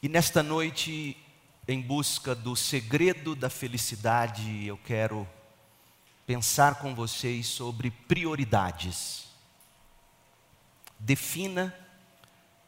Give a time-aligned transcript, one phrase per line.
[0.00, 1.16] E nesta noite,
[1.66, 5.28] em busca do segredo da felicidade, eu quero
[6.24, 9.26] pensar com vocês sobre prioridades.
[11.00, 11.74] Defina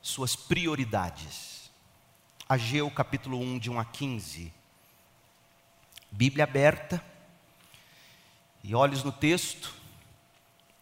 [0.02, 1.70] suas prioridades.
[2.48, 4.52] Ageu capítulo 1, de 1 a 15.
[6.10, 7.00] Bíblia aberta
[8.64, 9.72] e olhos no texto.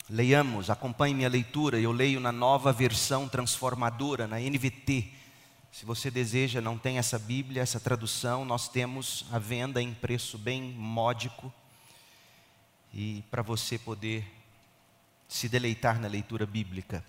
[0.09, 1.79] Leiamos, acompanhe minha leitura.
[1.79, 5.18] Eu leio na nova versão transformadora, na NVT.
[5.71, 10.39] Se você deseja, não tem essa Bíblia, essa tradução, nós temos a venda em preço
[10.39, 11.53] bem módico.
[12.93, 14.25] E para você poder
[15.29, 17.05] se deleitar na leitura bíblica.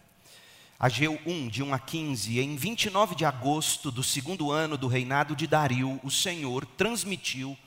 [0.78, 5.36] Ageu 1, de 1 a 15, em 29 de agosto do segundo ano do reinado
[5.36, 7.58] de Dario, o Senhor transmitiu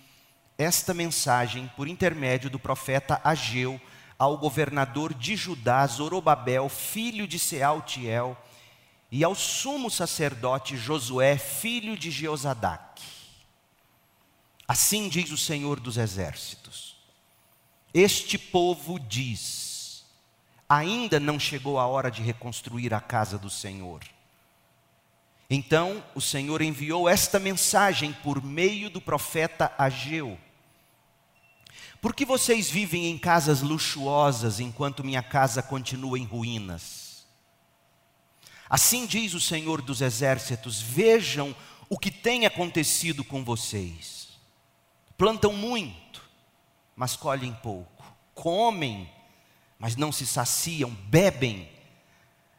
[0.56, 3.81] esta mensagem por intermédio do profeta Ageu
[4.19, 8.37] ao governador de Judá, Zorobabel, filho de Sealtiel,
[9.12, 13.05] e ao sumo sacerdote Josué, filho de Jeozadaque.
[14.66, 16.97] Assim diz o Senhor dos Exércitos:
[17.95, 20.05] Este povo diz:
[20.69, 24.03] Ainda não chegou a hora de reconstruir a casa do Senhor.
[25.48, 30.39] Então o Senhor enviou esta mensagem por meio do profeta Ageu
[32.03, 37.02] por que vocês vivem em casas luxuosas enquanto minha casa continua em ruínas?
[38.73, 41.55] Assim diz o Senhor dos Exércitos: vejam
[41.91, 44.28] o que tem acontecido com vocês.
[45.19, 46.23] Plantam muito,
[46.97, 48.03] mas colhem pouco.
[48.34, 49.06] Comem,
[49.78, 50.91] mas não se saciam.
[50.91, 51.69] Bebem,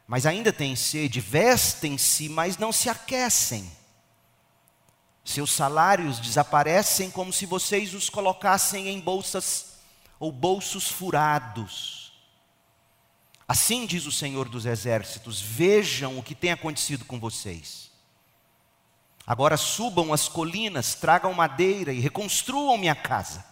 [0.08, 1.20] mas ainda têm sede.
[1.20, 3.72] Vestem-se, mas não se aquecem
[5.24, 9.78] seus salários desaparecem como se vocês os colocassem em bolsas
[10.20, 12.03] ou bolsos furados.
[13.54, 17.92] Assim diz o Senhor dos Exércitos: vejam o que tem acontecido com vocês.
[19.28, 23.46] Agora subam as colinas, tragam madeira e reconstruam minha casa.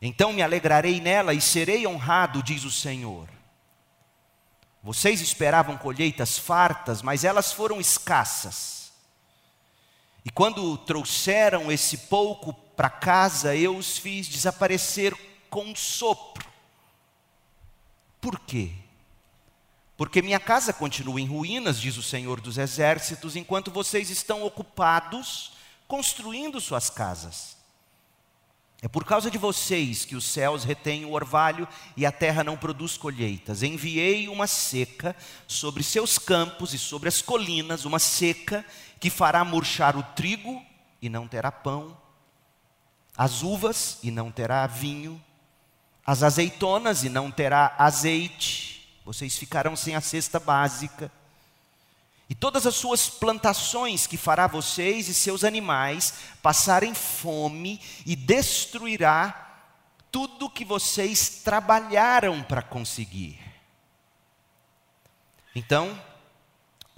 [0.00, 3.28] Então me alegrarei nela e serei honrado, diz o Senhor.
[4.80, 8.92] Vocês esperavam colheitas fartas, mas elas foram escassas.
[10.24, 15.12] E quando trouxeram esse pouco para casa, eu os fiz desaparecer
[15.50, 16.46] com um sopro.
[18.20, 18.83] Por quê?
[19.96, 25.52] Porque minha casa continua em ruínas, diz o Senhor dos Exércitos, enquanto vocês estão ocupados
[25.86, 27.54] construindo suas casas.
[28.82, 31.66] É por causa de vocês que os céus retêm o orvalho
[31.96, 33.62] e a terra não produz colheitas.
[33.62, 35.16] Enviei uma seca
[35.46, 38.62] sobre seus campos e sobre as colinas, uma seca
[39.00, 40.62] que fará murchar o trigo
[41.00, 41.96] e não terá pão,
[43.16, 45.22] as uvas e não terá vinho,
[46.04, 48.73] as azeitonas e não terá azeite,
[49.04, 51.10] vocês ficarão sem a cesta básica.
[52.28, 59.40] E todas as suas plantações que fará vocês e seus animais passarem fome e destruirá
[60.10, 63.38] tudo que vocês trabalharam para conseguir.
[65.54, 66.00] Então,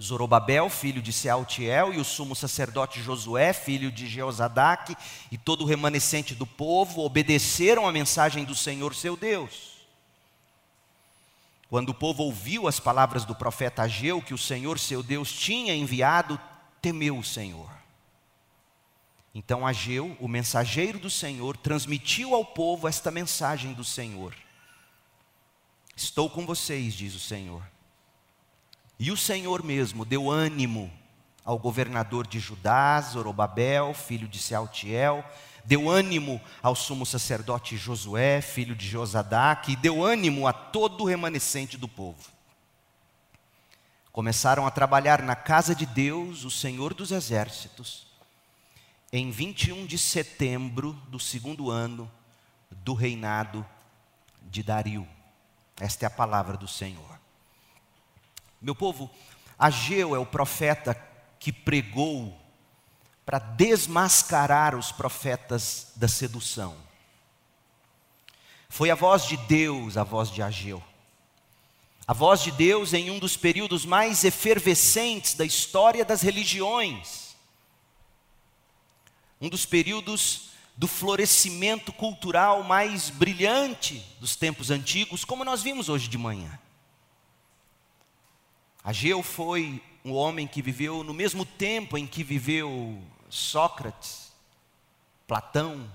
[0.01, 4.95] Zorobabel, filho de Sealtiel, e o sumo sacerdote Josué, filho de Jeozadaque,
[5.31, 9.76] e todo o remanescente do povo obedeceram à mensagem do Senhor seu Deus.
[11.69, 15.75] Quando o povo ouviu as palavras do profeta Ageu, que o Senhor seu Deus tinha
[15.75, 16.39] enviado,
[16.81, 17.69] temeu o Senhor.
[19.35, 24.33] Então Ageu, o mensageiro do Senhor, transmitiu ao povo esta mensagem do Senhor:
[25.95, 27.61] Estou com vocês, diz o Senhor
[28.99, 30.91] e o Senhor mesmo deu ânimo
[31.45, 35.23] ao governador de Judá, Zorobabel, filho de Sealtiel,
[35.67, 41.05] deu ânimo ao sumo sacerdote Josué, filho de Josadaque, e deu ânimo a todo o
[41.05, 42.31] remanescente do povo.
[44.13, 48.07] Começaram a trabalhar na casa de Deus, o Senhor dos Exércitos,
[49.11, 52.09] em 21 de setembro do segundo ano
[52.71, 53.65] do reinado
[54.43, 55.05] de Dario.
[55.81, 57.19] Esta é a palavra do Senhor.
[58.61, 59.11] Meu povo,
[59.59, 60.95] Ageu é o profeta
[61.37, 62.39] que pregou
[63.27, 66.77] para desmascarar os profetas da sedução.
[68.69, 70.81] Foi a voz de Deus, a voz de Ageu.
[72.07, 77.35] A voz de Deus em um dos períodos mais efervescentes da história das religiões.
[79.41, 86.07] Um dos períodos do florescimento cultural mais brilhante dos tempos antigos, como nós vimos hoje
[86.07, 86.57] de manhã.
[88.81, 92.97] Ageu foi um homem que viveu no mesmo tempo em que viveu
[93.29, 94.31] Sócrates,
[95.27, 95.91] Platão.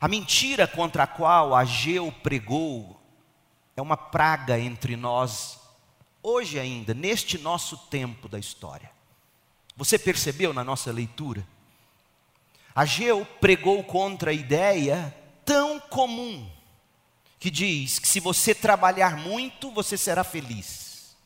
[0.00, 3.00] A mentira contra a qual Ageu pregou
[3.76, 5.58] é uma praga entre nós,
[6.22, 8.90] hoje ainda, neste nosso tempo da história.
[9.76, 11.46] Você percebeu na nossa leitura?
[12.74, 15.14] Ageu pregou contra a ideia
[15.44, 16.48] tão comum
[17.38, 21.16] que diz que se você trabalhar muito, você será feliz.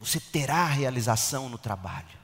[0.00, 2.17] Você terá realização no trabalho.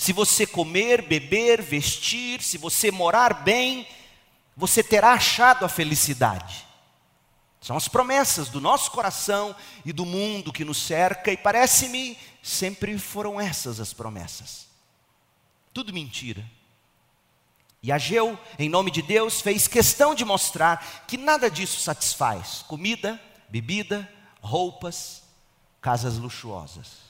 [0.00, 3.86] Se você comer, beber, vestir, se você morar bem,
[4.56, 6.66] você terá achado a felicidade.
[7.60, 9.54] São as promessas do nosso coração
[9.84, 14.68] e do mundo que nos cerca, e parece-me sempre foram essas as promessas.
[15.70, 16.42] Tudo mentira.
[17.82, 23.20] E Ageu, em nome de Deus, fez questão de mostrar que nada disso satisfaz: comida,
[23.50, 24.10] bebida,
[24.40, 25.24] roupas,
[25.78, 27.09] casas luxuosas.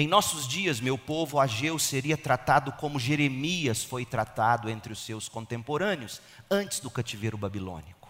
[0.00, 5.28] Em nossos dias, meu povo, Ageu seria tratado como Jeremias foi tratado entre os seus
[5.28, 8.08] contemporâneos, antes do cativeiro babilônico.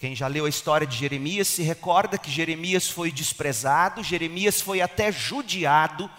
[0.00, 4.80] Quem já leu a história de Jeremias se recorda que Jeremias foi desprezado, Jeremias foi
[4.80, 6.10] até judiado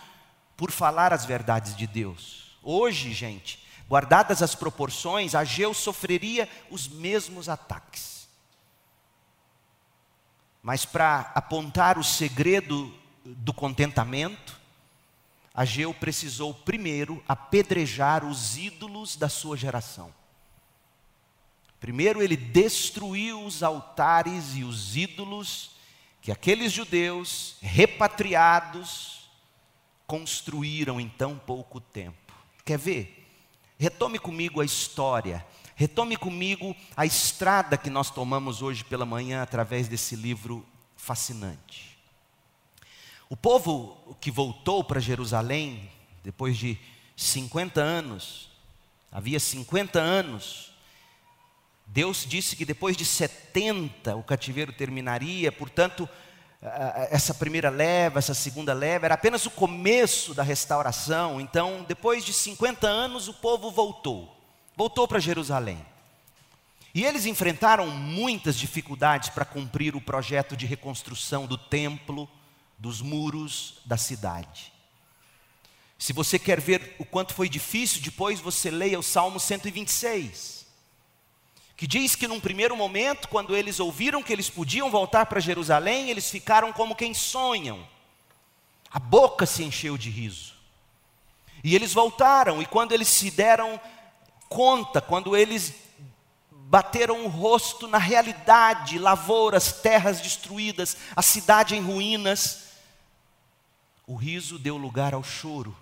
[0.56, 2.58] por falar as verdades de Deus.
[2.64, 8.26] Hoje, gente, guardadas as proporções, Ageu sofreria os mesmos ataques.
[10.64, 14.60] Mas para apontar o segredo do contentamento,
[15.54, 20.14] Ageu precisou primeiro apedrejar os ídolos da sua geração.
[21.80, 25.72] Primeiro ele destruiu os altares e os ídolos
[26.22, 29.30] que aqueles judeus repatriados
[30.06, 32.34] construíram em tão pouco tempo.
[32.64, 33.18] Quer ver?
[33.78, 35.44] Retome comigo a história,
[35.76, 40.64] retome comigo a estrada que nós tomamos hoje pela manhã através desse livro
[40.96, 41.91] fascinante.
[43.32, 45.90] O povo que voltou para Jerusalém,
[46.22, 46.78] depois de
[47.16, 48.50] 50 anos,
[49.10, 50.74] havia 50 anos,
[51.88, 56.10] Deus disse que depois de 70 o cativeiro terminaria, portanto,
[57.10, 61.40] essa primeira leva, essa segunda leva, era apenas o começo da restauração.
[61.40, 64.36] Então, depois de 50 anos, o povo voltou,
[64.76, 65.80] voltou para Jerusalém.
[66.94, 72.28] E eles enfrentaram muitas dificuldades para cumprir o projeto de reconstrução do templo
[72.82, 74.74] dos muros da cidade.
[76.00, 80.66] Se você quer ver o quanto foi difícil, depois você leia o Salmo 126,
[81.78, 86.10] que diz que num primeiro momento, quando eles ouviram que eles podiam voltar para Jerusalém,
[86.10, 87.88] eles ficaram como quem sonham.
[88.90, 90.56] A boca se encheu de riso.
[91.64, 93.80] E eles voltaram, e quando eles se deram
[94.50, 95.76] conta, quando eles
[96.50, 102.71] bateram o rosto na realidade, lavouras, terras destruídas, a cidade em ruínas,
[104.08, 105.76] o riso deu lugar ao choro.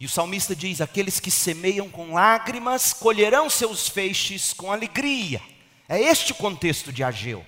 [0.00, 5.42] E o salmista diz: Aqueles que semeiam com lágrimas colherão seus feixes com alegria.
[5.88, 7.44] É este o contexto de Ageu.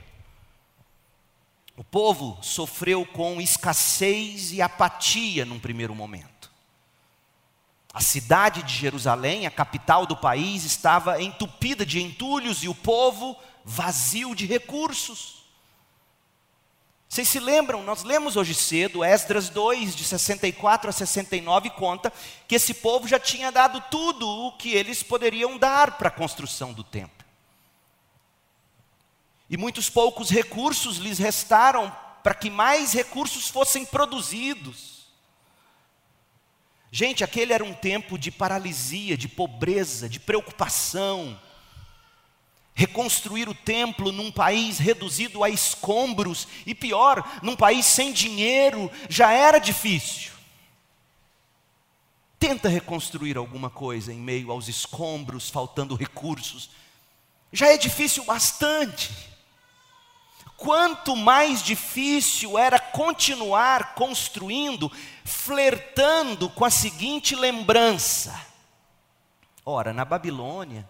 [1.76, 6.50] O povo sofreu com escassez e apatia num primeiro momento.
[7.92, 13.36] A cidade de Jerusalém, a capital do país, estava entupida de entulhos e o povo
[13.64, 15.39] vazio de recursos.
[17.10, 22.12] Vocês se lembram, nós lemos hoje cedo, Esdras 2, de 64 a 69, conta
[22.46, 26.72] que esse povo já tinha dado tudo o que eles poderiam dar para a construção
[26.72, 27.26] do templo.
[29.50, 31.92] E muitos poucos recursos lhes restaram
[32.22, 35.08] para que mais recursos fossem produzidos.
[36.92, 41.36] Gente, aquele era um tempo de paralisia, de pobreza, de preocupação
[42.80, 49.30] reconstruir o templo num país reduzido a escombros e pior, num país sem dinheiro, já
[49.32, 50.32] era difícil.
[52.38, 56.70] Tenta reconstruir alguma coisa em meio aos escombros, faltando recursos.
[57.52, 59.10] Já é difícil bastante.
[60.56, 64.90] Quanto mais difícil era continuar construindo,
[65.22, 68.40] flertando com a seguinte lembrança:
[69.66, 70.88] ora, na Babilônia,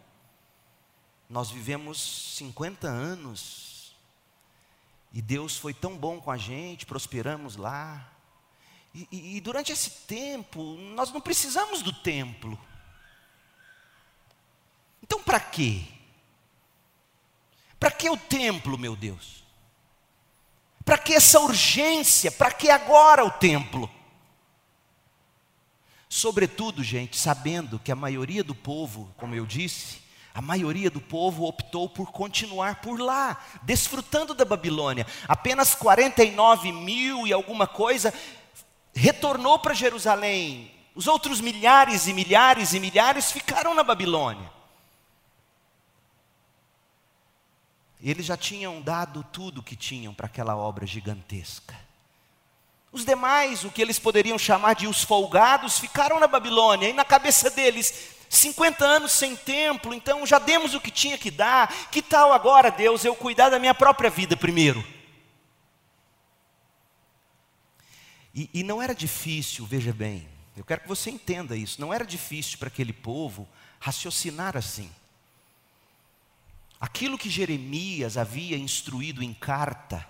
[1.31, 3.95] nós vivemos 50 anos
[5.13, 8.13] e Deus foi tão bom com a gente, prosperamos lá.
[8.93, 12.59] E, e, e durante esse tempo, nós não precisamos do templo.
[15.01, 15.85] Então, para quê?
[17.79, 19.45] Para que o templo, meu Deus?
[20.85, 22.33] Para que essa urgência?
[22.33, 23.89] Para que agora o templo?
[26.09, 31.45] Sobretudo, gente, sabendo que a maioria do povo, como eu disse, a maioria do povo
[31.45, 35.07] optou por continuar por lá, desfrutando da Babilônia.
[35.27, 38.15] Apenas 49 mil e alguma coisa
[38.95, 40.73] retornou para Jerusalém.
[40.95, 44.51] Os outros milhares e milhares e milhares ficaram na Babilônia.
[48.03, 51.77] Eles já tinham dado tudo o que tinham para aquela obra gigantesca.
[52.93, 57.05] Os demais, o que eles poderiam chamar de os folgados, ficaram na Babilônia, e na
[57.05, 62.01] cabeça deles, 50 anos sem templo, então já demos o que tinha que dar, que
[62.01, 64.87] tal agora, Deus, eu cuidar da minha própria vida primeiro?
[68.33, 72.05] E, e não era difícil, veja bem, eu quero que você entenda isso, não era
[72.05, 73.49] difícil para aquele povo
[73.81, 74.89] raciocinar assim.
[76.81, 80.07] Aquilo que Jeremias havia instruído em carta,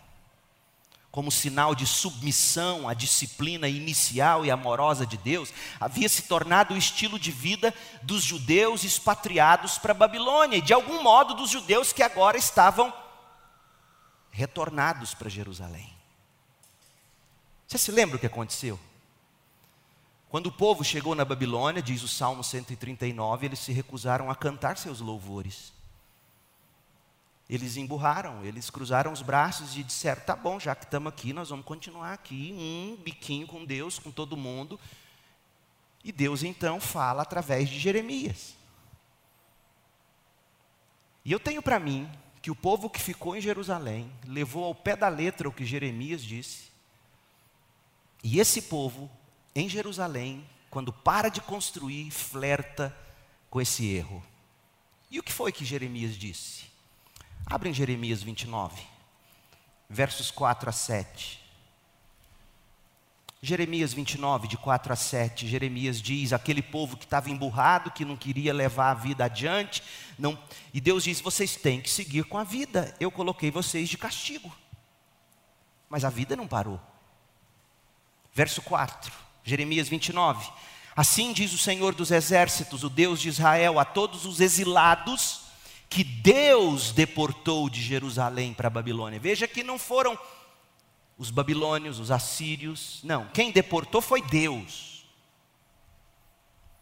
[1.10, 6.76] como sinal de submissão à disciplina inicial e amorosa de Deus, havia se tornado o
[6.76, 11.92] estilo de vida dos judeus expatriados para a Babilônia, e de algum modo dos judeus
[11.92, 12.92] que agora estavam
[14.30, 15.92] retornados para Jerusalém.
[17.66, 18.78] Você se lembra o que aconteceu?
[20.28, 24.76] Quando o povo chegou na Babilônia, diz o Salmo 139, eles se recusaram a cantar
[24.76, 25.72] seus louvores.
[27.50, 31.48] Eles emburraram, eles cruzaram os braços e disseram: tá bom, já que estamos aqui, nós
[31.50, 34.78] vamos continuar aqui, um biquinho com Deus, com todo mundo.
[36.04, 38.54] E Deus então fala através de Jeremias.
[41.24, 42.08] E eu tenho para mim
[42.40, 46.22] que o povo que ficou em Jerusalém levou ao pé da letra o que Jeremias
[46.22, 46.70] disse.
[48.22, 49.10] E esse povo,
[49.56, 52.96] em Jerusalém, quando para de construir, flerta
[53.50, 54.24] com esse erro.
[55.10, 56.69] E o que foi que Jeremias disse?
[57.46, 58.80] Abrem Jeremias 29,
[59.88, 61.40] versos 4 a 7.
[63.42, 68.16] Jeremias 29, de 4 a 7, Jeremias diz: aquele povo que estava emburrado, que não
[68.16, 69.82] queria levar a vida adiante,
[70.18, 70.38] não,
[70.74, 74.54] e Deus diz: vocês têm que seguir com a vida, eu coloquei vocês de castigo.
[75.88, 76.78] Mas a vida não parou.
[78.32, 79.10] Verso 4,
[79.42, 80.52] Jeremias 29.
[80.94, 85.49] Assim diz o Senhor dos Exércitos, o Deus de Israel, a todos os exilados
[85.90, 89.18] que Deus deportou de Jerusalém para a Babilônia.
[89.18, 90.16] Veja que não foram
[91.18, 95.04] os babilônios, os assírios, não, quem deportou foi Deus.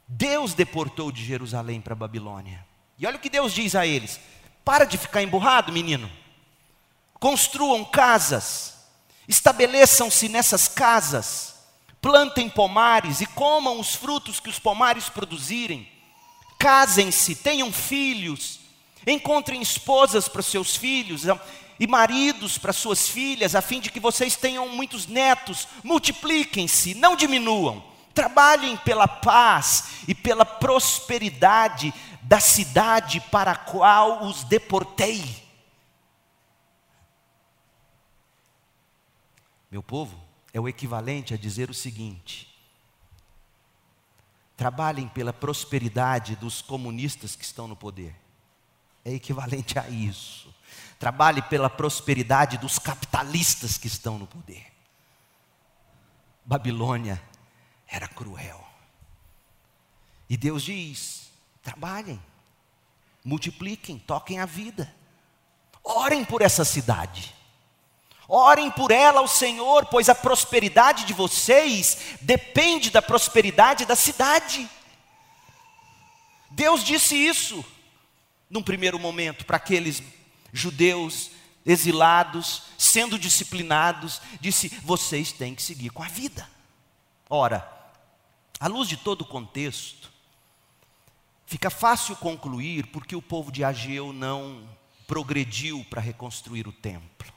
[0.06, 2.64] Deus deportou de Jerusalém para a Babilônia.
[2.98, 4.20] E olha o que Deus diz a eles:
[4.64, 6.10] para de ficar emburrado, menino.
[7.18, 8.74] Construam casas,
[9.26, 11.56] estabeleçam-se nessas casas,
[12.00, 15.90] plantem pomares e comam os frutos que os pomares produzirem.
[16.58, 18.57] Casem-se, tenham filhos,
[19.08, 21.24] Encontrem esposas para seus filhos
[21.80, 25.66] e maridos para suas filhas, a fim de que vocês tenham muitos netos.
[25.82, 27.82] Multipliquem-se, não diminuam.
[28.12, 35.24] Trabalhem pela paz e pela prosperidade da cidade para a qual os deportei.
[39.70, 40.20] Meu povo,
[40.52, 42.54] é o equivalente a dizer o seguinte:
[44.54, 48.27] trabalhem pela prosperidade dos comunistas que estão no poder
[49.04, 50.52] é equivalente a isso.
[50.98, 54.66] Trabalhe pela prosperidade dos capitalistas que estão no poder.
[56.44, 57.22] Babilônia
[57.86, 58.66] era cruel.
[60.28, 61.30] E Deus diz:
[61.62, 62.20] trabalhem,
[63.24, 64.92] multipliquem, toquem a vida,
[65.82, 67.34] orem por essa cidade.
[68.30, 74.68] Orem por ela ao Senhor, pois a prosperidade de vocês depende da prosperidade da cidade.
[76.50, 77.64] Deus disse isso
[78.50, 80.02] num primeiro momento, para aqueles
[80.52, 81.30] judeus
[81.64, 86.48] exilados, sendo disciplinados, disse: vocês têm que seguir com a vida.
[87.28, 87.68] Ora,
[88.58, 90.10] à luz de todo o contexto,
[91.46, 94.66] fica fácil concluir porque o povo de Ageu não
[95.06, 97.32] progrediu para reconstruir o templo.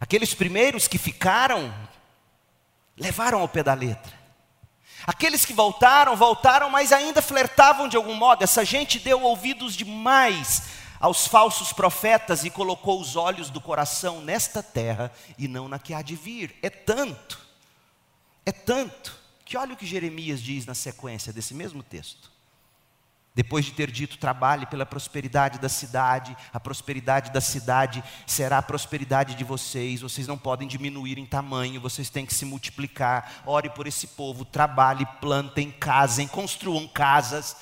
[0.00, 1.74] Aqueles primeiros que ficaram,
[2.96, 4.17] levaram ao pé da letra.
[5.06, 8.42] Aqueles que voltaram, voltaram, mas ainda flertavam de algum modo.
[8.42, 10.62] Essa gente deu ouvidos demais
[11.00, 15.94] aos falsos profetas e colocou os olhos do coração nesta terra e não na que
[15.94, 16.56] há de vir.
[16.62, 17.38] É tanto,
[18.44, 22.37] é tanto, que olha o que Jeremias diz na sequência desse mesmo texto.
[23.38, 28.62] Depois de ter dito, trabalhe pela prosperidade da cidade, a prosperidade da cidade será a
[28.62, 33.44] prosperidade de vocês, vocês não podem diminuir em tamanho, vocês têm que se multiplicar.
[33.46, 37.54] Ore por esse povo, trabalhe, plantem, casem, construam casas.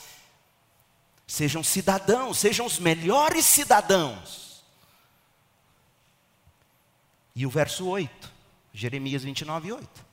[1.27, 4.65] Sejam cidadãos, sejam os melhores cidadãos.
[7.35, 8.33] E o verso 8,
[8.73, 10.07] Jeremias 29, 8.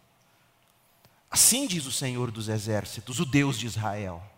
[1.32, 4.33] Assim diz o Senhor dos Exércitos, o Deus de Israel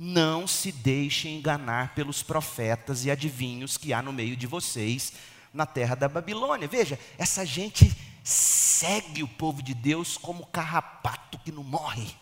[0.00, 5.12] não se deixe enganar pelos profetas e adivinhos que há no meio de vocês
[5.52, 6.68] na terra da Babilônia.
[6.68, 12.14] Veja, essa gente segue o povo de Deus como carrapato que não morre.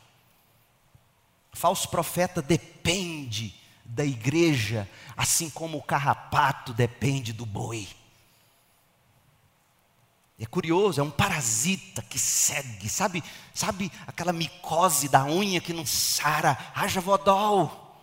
[1.53, 3.55] Falso profeta depende
[3.85, 7.87] da igreja, assim como o carrapato depende do boi.
[10.39, 13.25] É curioso, é um parasita que segue, sabe,
[13.55, 17.99] sabe aquela micose da unha que não sara, haja vodol.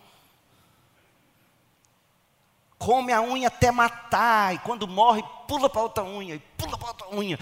[2.76, 6.88] Come a unha até matar, e quando morre, pula para outra unha, e pula para
[6.88, 7.38] outra unha.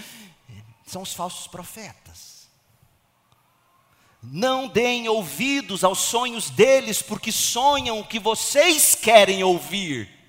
[0.87, 2.49] São os falsos profetas.
[4.23, 10.22] Não deem ouvidos aos sonhos deles, porque sonham o que vocês querem ouvir.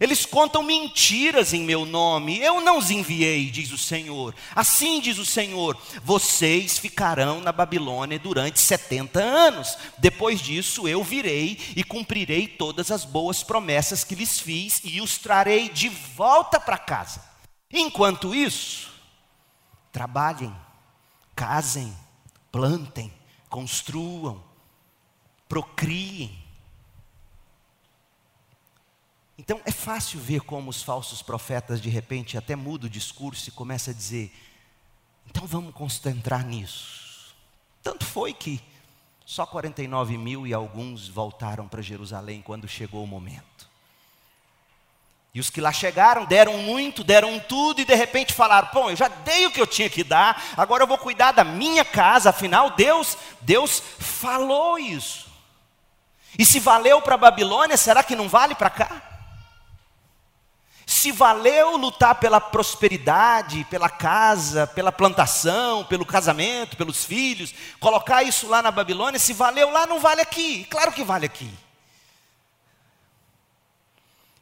[0.00, 4.34] Eles contam mentiras em meu nome, eu não os enviei, diz o Senhor.
[4.54, 9.78] Assim diz o Senhor: vocês ficarão na Babilônia durante 70 anos.
[9.98, 15.16] Depois disso eu virei e cumprirei todas as boas promessas que lhes fiz e os
[15.16, 17.22] trarei de volta para casa.
[17.72, 18.92] Enquanto isso,
[19.92, 20.54] trabalhem,
[21.36, 21.96] casem,
[22.50, 23.12] plantem,
[23.48, 24.42] construam,
[25.48, 26.43] procriem
[29.44, 33.52] então é fácil ver como os falsos profetas de repente até mudam o discurso e
[33.52, 34.32] começam a dizer:
[35.28, 37.34] então vamos concentrar nisso.
[37.82, 38.58] Tanto foi que
[39.26, 43.68] só 49 mil e alguns voltaram para Jerusalém quando chegou o momento.
[45.34, 48.96] E os que lá chegaram deram muito, deram tudo e de repente falaram: "Bom, eu
[48.96, 52.30] já dei o que eu tinha que dar, agora eu vou cuidar da minha casa".
[52.30, 55.30] Afinal, Deus, Deus falou isso.
[56.38, 59.13] E se valeu para a Babilônia, será que não vale para cá?
[61.04, 68.48] Se valeu lutar pela prosperidade, pela casa, pela plantação, pelo casamento, pelos filhos, colocar isso
[68.48, 70.64] lá na Babilônia, se valeu lá, não vale aqui.
[70.64, 71.52] Claro que vale aqui.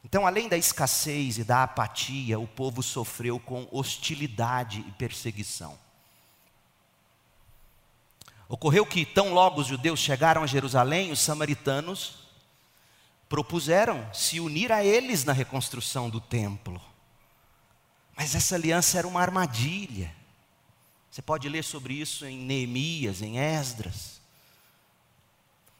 [0.05, 5.77] Então, além da escassez e da apatia, o povo sofreu com hostilidade e perseguição.
[8.47, 12.22] Ocorreu que, tão logo os judeus chegaram a Jerusalém, os samaritanos
[13.33, 16.79] propuseram se unir a eles na reconstrução do templo.
[18.15, 20.13] Mas essa aliança era uma armadilha.
[21.09, 24.21] Você pode ler sobre isso em Neemias, em Esdras.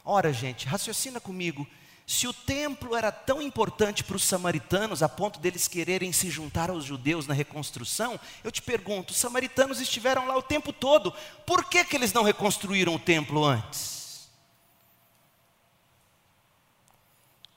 [0.04, 1.64] Ora, gente, raciocina comigo.
[2.04, 6.70] Se o templo era tão importante para os samaritanos a ponto deles quererem se juntar
[6.70, 11.14] aos judeus na reconstrução, eu te pergunto: os samaritanos estiveram lá o tempo todo,
[11.46, 14.03] por que, que eles não reconstruíram o templo antes?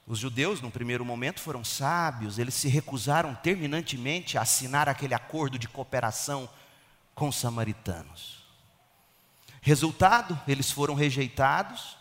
[0.08, 5.58] Os judeus, no primeiro momento, foram sábios, eles se recusaram terminantemente a assinar aquele acordo
[5.58, 6.48] de cooperação
[7.14, 8.38] com os samaritanos.
[9.60, 11.98] Resultado, eles foram rejeitados.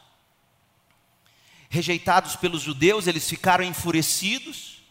[1.67, 4.81] Rejeitados pelos judeus, eles ficaram enfurecidos.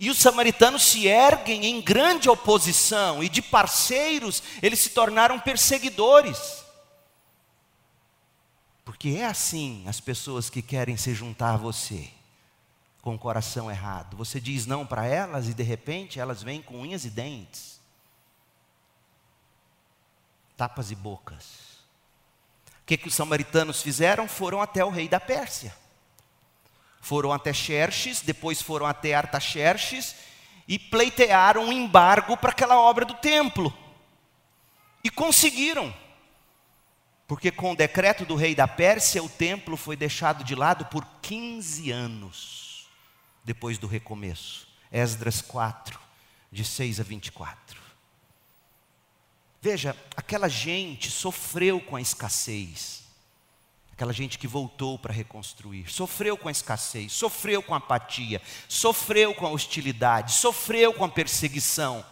[0.00, 6.63] E os samaritanos se erguem em grande oposição, e de parceiros, eles se tornaram perseguidores.
[8.84, 12.10] Porque é assim as pessoas que querem se juntar a você,
[13.00, 14.16] com o coração errado.
[14.16, 17.80] Você diz não para elas e de repente elas vêm com unhas e dentes,
[20.56, 21.74] tapas e bocas.
[22.82, 24.28] O que, que os samaritanos fizeram?
[24.28, 25.74] Foram até o rei da Pérsia.
[27.00, 30.14] Foram até Xerxes, depois foram até Artaxerxes
[30.66, 33.72] e pleitearam um embargo para aquela obra do templo.
[35.02, 35.94] E conseguiram.
[37.26, 41.04] Porque com o decreto do rei da Pérsia, o templo foi deixado de lado por
[41.22, 42.88] 15 anos,
[43.42, 44.68] depois do recomeço.
[44.92, 45.98] Esdras 4,
[46.52, 47.80] de 6 a 24.
[49.60, 53.02] Veja, aquela gente sofreu com a escassez.
[53.92, 59.32] Aquela gente que voltou para reconstruir, sofreu com a escassez, sofreu com a apatia, sofreu
[59.34, 62.04] com a hostilidade, sofreu com a perseguição.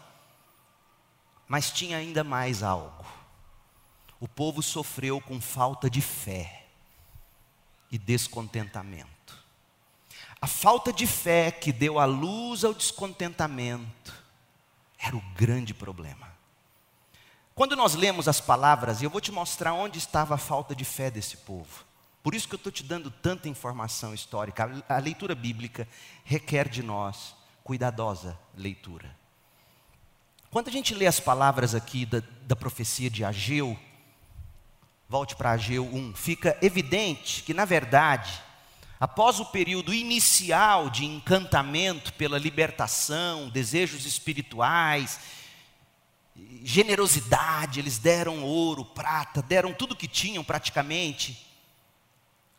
[1.49, 3.05] Mas tinha ainda mais algo
[4.23, 6.67] o povo sofreu com falta de fé
[7.91, 9.37] e descontentamento.
[10.41, 14.15] A falta de fé que deu a luz ao descontentamento
[14.97, 16.33] era o grande problema.
[17.53, 21.11] Quando nós lemos as palavras, eu vou te mostrar onde estava a falta de fé
[21.11, 21.85] desse povo.
[22.23, 24.85] Por isso que eu estou te dando tanta informação histórica.
[24.89, 25.89] A leitura bíblica
[26.23, 29.17] requer de nós cuidadosa leitura.
[30.49, 33.77] Quando a gente lê as palavras aqui da, da profecia de Ageu,
[35.13, 36.15] Volte para Ageu 1.
[36.15, 38.33] Fica evidente que, na verdade,
[38.99, 45.21] após o período inicial de encantamento pela libertação, desejos espirituais,
[46.65, 51.47] generosidade, eles deram ouro, prata, deram tudo que tinham praticamente.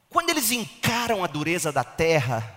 [0.07, 2.55] Quando eles encaram a dureza da terra,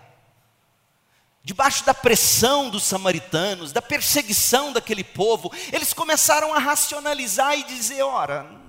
[1.42, 8.02] debaixo da pressão dos samaritanos, da perseguição daquele povo, eles começaram a racionalizar e dizer:
[8.02, 8.65] ora,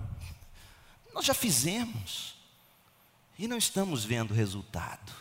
[1.17, 2.35] nós já fizemos
[3.39, 5.11] e não estamos vendo resultado.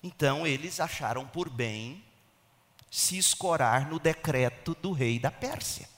[0.00, 2.04] Então eles acharam por bem
[2.88, 5.88] se escorar no decreto do rei da Pérsia.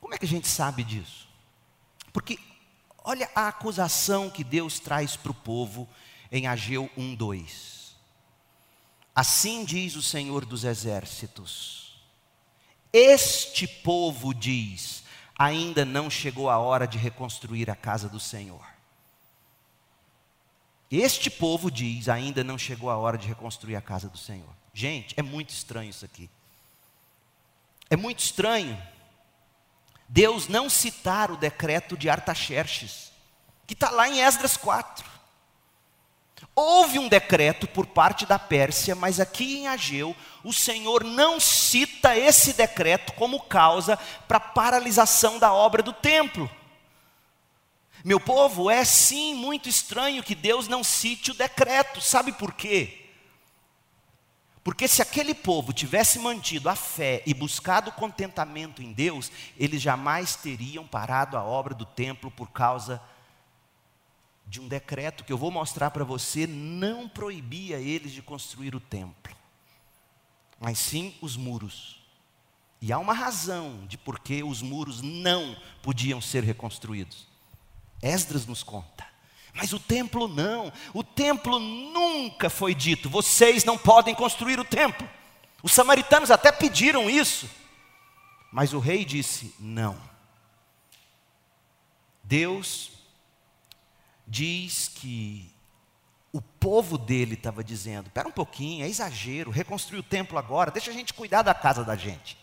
[0.00, 1.26] Como é que a gente sabe disso?
[2.12, 2.38] Porque
[3.02, 5.88] olha a acusação que Deus traz para o povo
[6.30, 7.96] em Ageu 1:2.
[9.16, 12.00] Assim diz o Senhor dos exércitos:
[12.92, 15.07] Este povo diz:
[15.38, 18.64] ainda não chegou a hora de reconstruir a casa do Senhor.
[20.90, 24.48] Este povo diz: ainda não chegou a hora de reconstruir a casa do Senhor.
[24.74, 26.28] Gente, é muito estranho isso aqui.
[27.90, 28.76] É muito estranho
[30.08, 33.12] Deus não citar o decreto de Artaxerxes,
[33.66, 35.17] que está lá em Esdras 4.
[36.54, 42.16] Houve um decreto por parte da Pérsia, mas aqui em Ageu, o Senhor não cita
[42.16, 43.96] esse decreto como causa
[44.26, 46.50] para a paralisação da obra do templo.
[48.04, 53.06] Meu povo, é sim muito estranho que Deus não cite o decreto, sabe por quê?
[54.62, 60.36] Porque se aquele povo tivesse mantido a fé e buscado contentamento em Deus, eles jamais
[60.36, 63.17] teriam parado a obra do templo por causa de
[64.60, 69.36] um decreto que eu vou mostrar para você, não proibia eles de construir o templo,
[70.58, 71.98] mas sim os muros.
[72.80, 77.26] E há uma razão de por que os muros não podiam ser reconstruídos.
[78.00, 79.06] Esdras nos conta.
[79.52, 80.72] Mas o templo não.
[80.94, 85.08] O templo nunca foi dito: vocês não podem construir o templo.
[85.62, 87.50] Os samaritanos até pediram isso.
[88.52, 89.98] Mas o rei disse: não.
[92.22, 92.97] Deus
[94.28, 95.50] diz que
[96.32, 100.90] o povo dele estava dizendo: espera um pouquinho, é exagero, reconstruir o templo agora, deixa
[100.90, 102.36] a gente cuidar da casa da gente.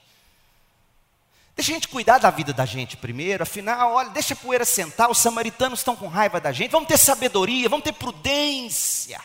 [1.56, 5.10] Deixa a gente cuidar da vida da gente primeiro, afinal, olha, deixa a poeira sentar,
[5.10, 9.22] os samaritanos estão com raiva da gente, vamos ter sabedoria, vamos ter prudência.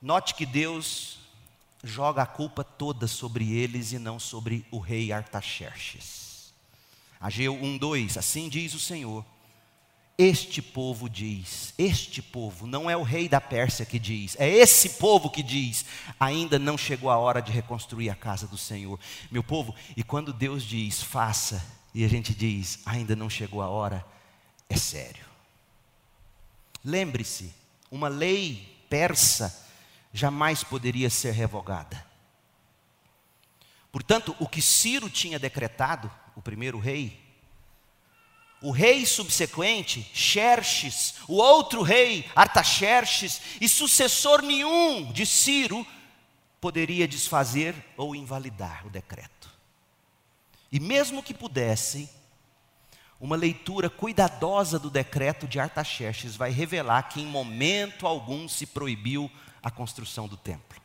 [0.00, 1.20] Note que Deus
[1.84, 6.52] joga a culpa toda sobre eles e não sobre o rei Artaxerxes.
[7.20, 9.24] Ageu 1:2, assim diz o Senhor:
[10.22, 14.90] este povo diz, este povo, não é o rei da Pérsia que diz, é esse
[14.90, 15.84] povo que diz:
[16.18, 18.98] ainda não chegou a hora de reconstruir a casa do Senhor.
[19.30, 23.68] Meu povo, e quando Deus diz faça, e a gente diz ainda não chegou a
[23.68, 24.04] hora,
[24.68, 25.24] é sério.
[26.84, 27.52] Lembre-se,
[27.90, 29.66] uma lei persa
[30.12, 32.04] jamais poderia ser revogada.
[33.90, 37.21] Portanto, o que Ciro tinha decretado, o primeiro rei,
[38.62, 45.86] o rei subsequente, Xerxes, o outro rei, Artaxerxes, e sucessor nenhum de Ciro,
[46.60, 49.50] poderia desfazer ou invalidar o decreto.
[50.70, 52.08] E mesmo que pudesse,
[53.20, 59.30] uma leitura cuidadosa do decreto de Artaxerxes vai revelar que em momento algum se proibiu
[59.62, 60.80] a construção do templo.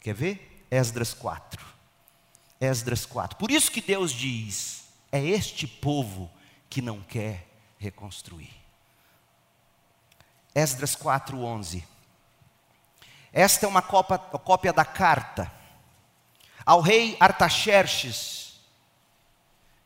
[0.00, 0.64] Quer ver?
[0.70, 1.64] Esdras 4.
[2.60, 3.36] Esdras 4.
[3.38, 6.30] Por isso que Deus diz: é este povo
[6.70, 7.46] que não quer
[7.78, 8.52] reconstruir.
[10.54, 11.84] Esdras 4:11.
[13.32, 15.52] Esta é uma cópia, cópia da carta
[16.64, 18.60] ao rei Artaxerxes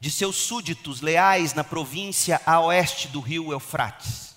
[0.00, 4.34] de seus súditos leais na província a oeste do rio Eufrates.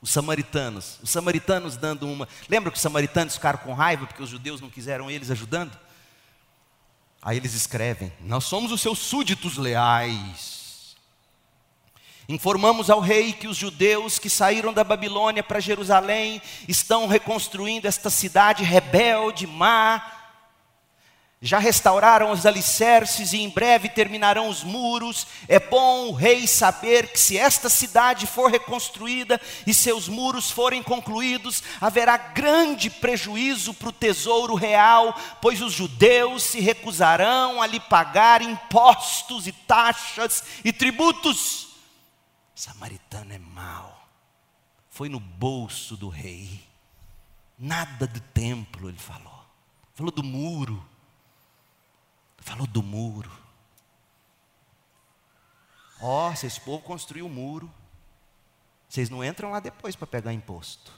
[0.00, 2.26] Os samaritanos, os samaritanos dando uma.
[2.48, 5.78] Lembra que os samaritanos ficaram com raiva porque os judeus não quiseram eles ajudando?
[7.20, 10.61] Aí eles escrevem: Nós somos os seus súditos leais
[12.28, 18.10] Informamos ao rei que os judeus que saíram da Babilônia para Jerusalém estão reconstruindo esta
[18.10, 20.20] cidade rebelde, má.
[21.44, 25.26] Já restauraram os alicerces e em breve terminarão os muros.
[25.48, 30.84] É bom o rei saber que se esta cidade for reconstruída e seus muros forem
[30.84, 37.80] concluídos, haverá grande prejuízo para o tesouro real, pois os judeus se recusarão a lhe
[37.80, 41.71] pagar impostos e taxas e tributos.
[42.62, 44.08] Samaritano é mau.
[44.88, 46.64] Foi no bolso do rei.
[47.58, 49.44] Nada do templo, ele falou.
[49.96, 50.80] Falou do muro.
[52.38, 53.32] Falou do muro.
[56.00, 57.68] Ó, oh, se esse povo construiu o um muro,
[58.88, 60.92] vocês não entram lá depois para pegar imposto.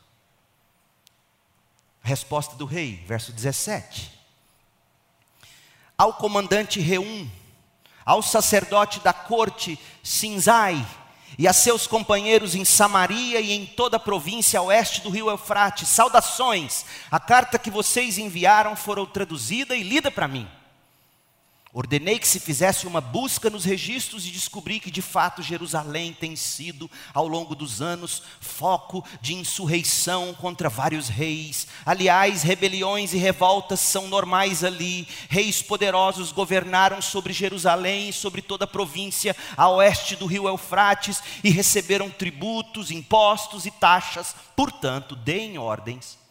[2.03, 4.12] Resposta do rei, verso 17.
[5.96, 7.27] Ao comandante Reum,
[8.05, 10.87] ao sacerdote da corte Sinzai,
[11.38, 15.29] e a seus companheiros em Samaria e em toda a província a oeste do rio
[15.29, 16.85] Eufrates, saudações.
[17.11, 20.49] A carta que vocês enviaram foram traduzida e lida para mim.
[21.76, 26.37] Ordenei que se fizesse uma busca nos registros e descobri que de fato Jerusalém tem
[26.37, 31.66] sido, ao longo dos anos, foco de insurreição contra vários reis.
[31.84, 35.08] Aliás, rebeliões e revoltas são normais ali.
[35.28, 41.20] Reis poderosos governaram sobre Jerusalém e sobre toda a província a oeste do rio Eufrates
[41.42, 44.32] e receberam tributos, impostos e taxas.
[44.54, 46.22] Portanto, deem ordens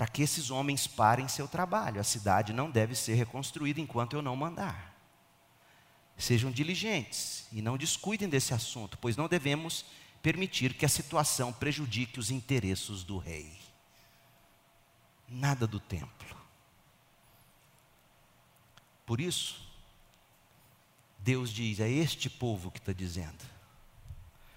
[0.00, 2.00] para que esses homens parem seu trabalho.
[2.00, 4.96] A cidade não deve ser reconstruída enquanto eu não mandar.
[6.16, 9.84] Sejam diligentes e não descuidem desse assunto, pois não devemos
[10.22, 13.52] permitir que a situação prejudique os interesses do rei.
[15.28, 16.34] Nada do templo.
[19.04, 19.70] Por isso,
[21.18, 23.44] Deus diz: é este povo que está dizendo.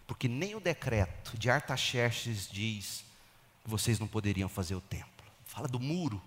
[0.07, 3.03] Porque nem o decreto de Artaxerxes diz
[3.61, 5.12] que vocês não poderiam fazer o templo
[5.53, 6.19] fala do muro.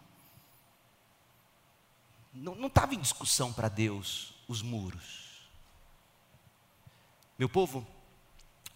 [2.32, 5.48] Não estava em discussão para Deus os muros.
[7.36, 7.84] Meu povo,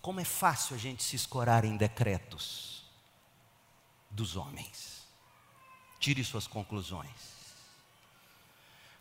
[0.03, 2.83] como é fácil a gente se escorar em decretos
[4.11, 5.07] dos homens.
[6.01, 7.31] Tire suas conclusões.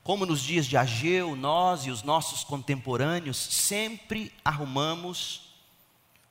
[0.04, 5.50] Como nos dias de Ageu, nós e os nossos contemporâneos sempre arrumamos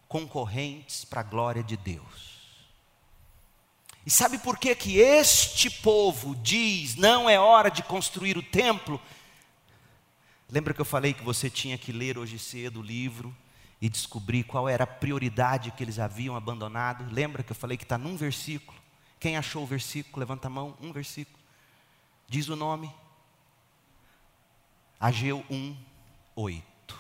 [0.07, 2.28] concorrentes para a glória de Deus.
[4.09, 8.99] E sabe por que que este povo diz: "Não é hora de construir o templo"?
[10.49, 13.37] Lembra que eu falei que você tinha que ler hoje cedo o livro
[13.79, 17.07] e descobrir qual era a prioridade que eles haviam abandonado?
[17.13, 18.81] Lembra que eu falei que está num versículo?
[19.21, 20.21] Quem achou o versículo?
[20.21, 21.39] Levanta a mão, um versículo.
[22.27, 22.91] Diz o nome.
[24.99, 25.77] Ageu 1,
[26.35, 26.99] 8.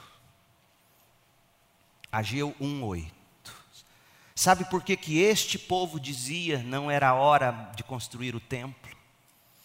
[2.13, 3.18] Ageu 1, 8.
[4.39, 8.97] Sabe por que, que este povo dizia não era hora de construir o templo?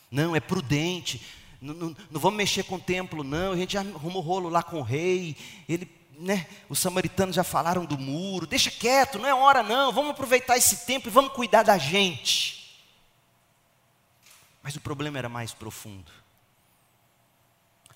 [0.10, 1.22] Não, é prudente,
[1.62, 3.52] não, não, não vamos mexer com o templo, não.
[3.52, 5.38] A gente já arrumou rolo lá com o rei,
[5.70, 10.10] ele, né, os samaritanos já falaram do muro, deixa quieto, não é hora não, vamos
[10.10, 12.76] aproveitar esse tempo e vamos cuidar da gente.
[14.64, 16.12] Mas o problema era mais profundo.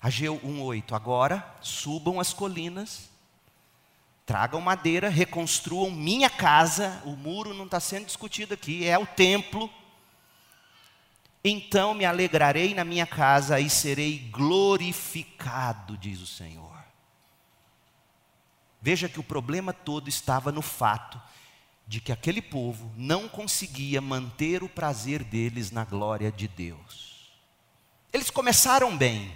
[0.00, 3.10] Ageu 1,8: Agora subam as colinas
[4.28, 7.00] Tragam madeira, reconstruam minha casa.
[7.06, 9.70] O muro não está sendo discutido aqui, é o templo.
[11.42, 16.76] Então me alegrarei na minha casa e serei glorificado, diz o Senhor.
[18.82, 21.18] Veja que o problema todo estava no fato
[21.86, 27.32] de que aquele povo não conseguia manter o prazer deles na glória de Deus.
[28.12, 29.34] Eles começaram bem,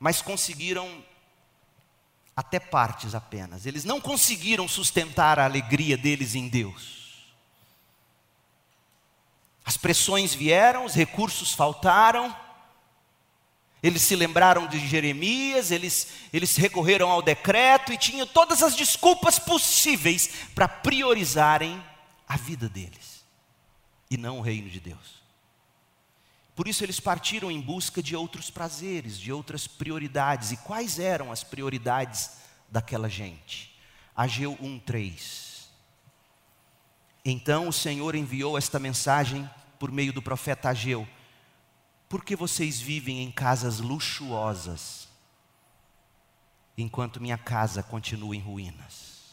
[0.00, 1.04] mas conseguiram
[2.40, 3.66] até partes apenas.
[3.66, 7.28] Eles não conseguiram sustentar a alegria deles em Deus.
[9.62, 12.34] As pressões vieram, os recursos faltaram.
[13.82, 19.38] Eles se lembraram de Jeremias, eles, eles recorreram ao decreto e tinham todas as desculpas
[19.38, 21.82] possíveis para priorizarem
[22.26, 23.22] a vida deles
[24.10, 25.19] e não o reino de Deus.
[26.60, 30.52] Por isso eles partiram em busca de outros prazeres, de outras prioridades.
[30.52, 32.32] E quais eram as prioridades
[32.70, 33.74] daquela gente?
[34.14, 35.70] Ageu 1:3.
[37.24, 41.08] Então o Senhor enviou esta mensagem por meio do profeta Ageu:
[42.10, 45.08] Por que vocês vivem em casas luxuosas,
[46.76, 49.30] enquanto minha casa continua em ruínas?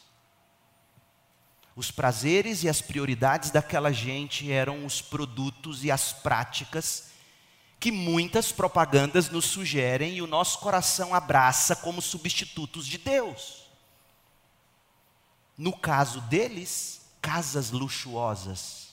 [1.76, 7.07] Os prazeres e as prioridades daquela gente eram os produtos e as práticas
[7.80, 13.68] que muitas propagandas nos sugerem e o nosso coração abraça como substitutos de Deus.
[15.58, 18.88] No caso deles, casas luxuosas.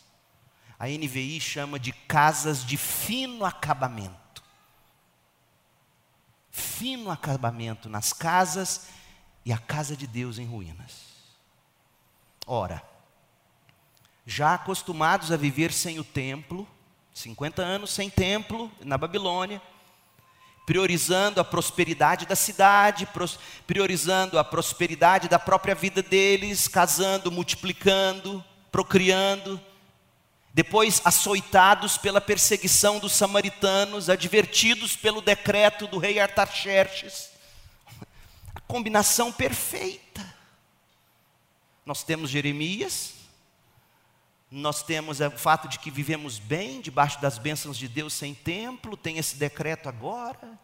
[0.78, 4.42] A NVI chama de casas de fino acabamento.
[6.50, 8.88] Fino acabamento nas casas
[9.44, 11.14] e a casa de Deus em ruínas.
[12.46, 12.82] Ora,
[14.26, 16.68] já acostumados a viver sem o templo,
[17.14, 19.62] 50 anos sem templo na Babilônia,
[20.66, 23.08] priorizando a prosperidade da cidade,
[23.66, 29.60] priorizando a prosperidade da própria vida deles, casando, multiplicando, procriando.
[30.52, 37.30] Depois, açoitados pela perseguição dos samaritanos, advertidos pelo decreto do rei Artaxerxes.
[38.54, 40.34] A combinação perfeita.
[41.86, 43.14] Nós temos Jeremias,
[44.54, 48.96] nós temos o fato de que vivemos bem, debaixo das bênçãos de Deus, sem templo,
[48.96, 50.58] tem esse decreto agora.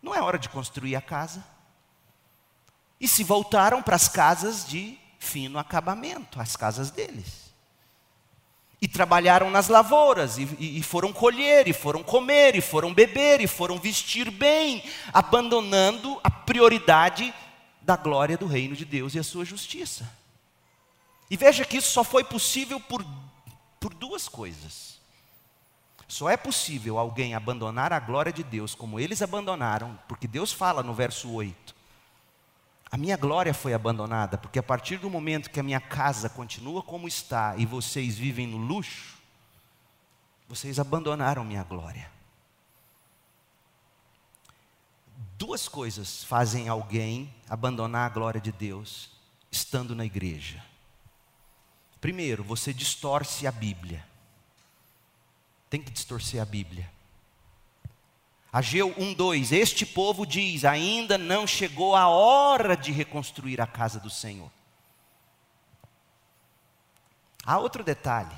[0.00, 1.44] Não é hora de construir a casa.
[3.00, 7.42] E se voltaram para as casas de fino acabamento, as casas deles.
[8.80, 13.46] e trabalharam nas lavouras, e, e, foram colher, e foram comer, e foram beber, e
[13.46, 17.32] foram vestir bem, abandonando a prioridade
[17.80, 20.06] da glória do reino de Deus e a sua justiça.
[21.34, 23.04] E veja que isso só foi possível por,
[23.80, 25.00] por duas coisas.
[26.06, 30.80] Só é possível alguém abandonar a glória de Deus como eles abandonaram, porque Deus fala
[30.80, 31.74] no verso 8:
[32.88, 36.84] A minha glória foi abandonada, porque a partir do momento que a minha casa continua
[36.84, 39.18] como está e vocês vivem no luxo,
[40.48, 42.08] vocês abandonaram minha glória.
[45.36, 49.10] Duas coisas fazem alguém abandonar a glória de Deus
[49.50, 50.62] estando na igreja.
[52.04, 54.04] Primeiro, você distorce a Bíblia.
[55.70, 56.86] Tem que distorcer a Bíblia.
[58.52, 64.10] Ageu 1:2 Este povo diz: ainda não chegou a hora de reconstruir a casa do
[64.10, 64.50] Senhor.
[67.42, 68.36] Há outro detalhe.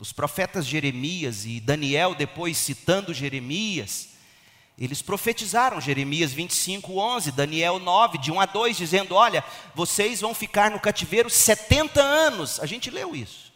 [0.00, 4.15] Os profetas Jeremias e Daniel, depois citando Jeremias,
[4.78, 9.42] eles profetizaram Jeremias 25, 11, Daniel 9, de 1 a 2, dizendo: Olha,
[9.74, 12.60] vocês vão ficar no cativeiro 70 anos.
[12.60, 13.52] A gente leu isso.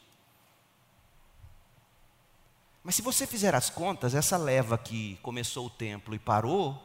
[2.82, 6.82] Mas se você fizer as contas, essa leva que começou o templo e parou,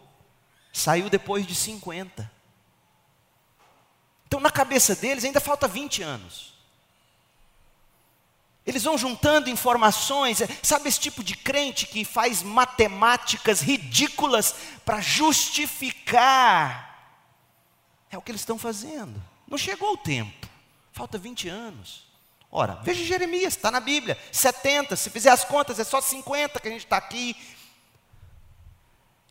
[0.74, 2.30] saiu depois de 50.
[4.28, 6.55] Então, na cabeça deles, ainda falta 20 anos.
[8.66, 15.00] Eles vão juntando informações, é, sabe esse tipo de crente que faz matemáticas ridículas para
[15.02, 16.84] justificar?
[18.10, 19.22] É o que eles estão fazendo.
[19.48, 20.48] Não chegou o tempo,
[20.92, 22.06] falta 20 anos.
[22.52, 26.68] Ora, veja Jeremias, está na Bíblia, 70, se fizer as contas, é só 50 que
[26.68, 27.36] a gente está aqui.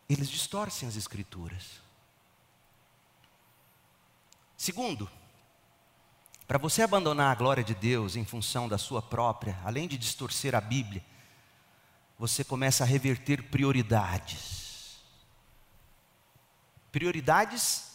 [0.09, 1.83] Eles distorcem as Escrituras.
[4.57, 5.11] Segundo,
[6.47, 10.55] para você abandonar a glória de Deus em função da sua própria, além de distorcer
[10.55, 11.03] a Bíblia,
[12.19, 14.99] você começa a reverter prioridades.
[16.93, 17.95] Prioridades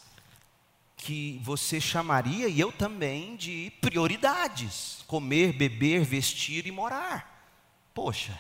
[0.97, 7.47] que você chamaria, e eu também, de prioridades: comer, beber, vestir e morar.
[7.93, 8.39] Poxa.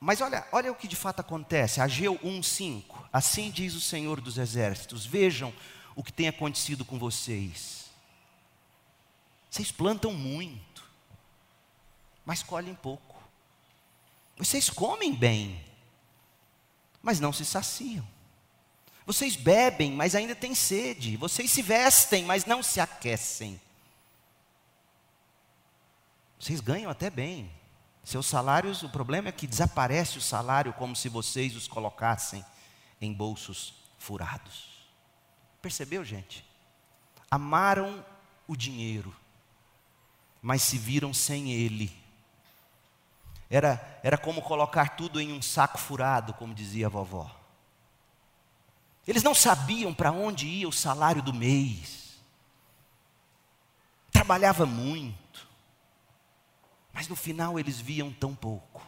[0.00, 1.80] Mas olha, olha o que de fato acontece.
[1.80, 3.08] Ageu 1:5.
[3.12, 5.52] Assim diz o Senhor dos Exércitos: Vejam
[5.96, 7.86] o que tem acontecido com vocês.
[9.50, 10.84] Vocês plantam muito,
[12.24, 13.16] mas colhem pouco.
[14.36, 15.64] Vocês comem bem,
[17.02, 18.06] mas não se saciam.
[19.06, 21.16] Vocês bebem, mas ainda têm sede.
[21.16, 23.58] Vocês se vestem, mas não se aquecem.
[26.38, 27.50] Vocês ganham até bem.
[28.04, 32.44] Seus salários, o problema é que desaparece o salário como se vocês os colocassem
[33.00, 34.75] em bolsos furados.
[35.60, 36.44] Percebeu, gente?
[37.30, 38.04] Amaram
[38.46, 39.14] o dinheiro,
[40.40, 41.92] mas se viram sem ele.
[43.48, 47.34] Era, era como colocar tudo em um saco furado, como dizia a vovó.
[49.06, 52.16] Eles não sabiam para onde ia o salário do mês.
[54.10, 55.46] Trabalhava muito.
[56.92, 58.82] Mas no final eles viam tão pouco.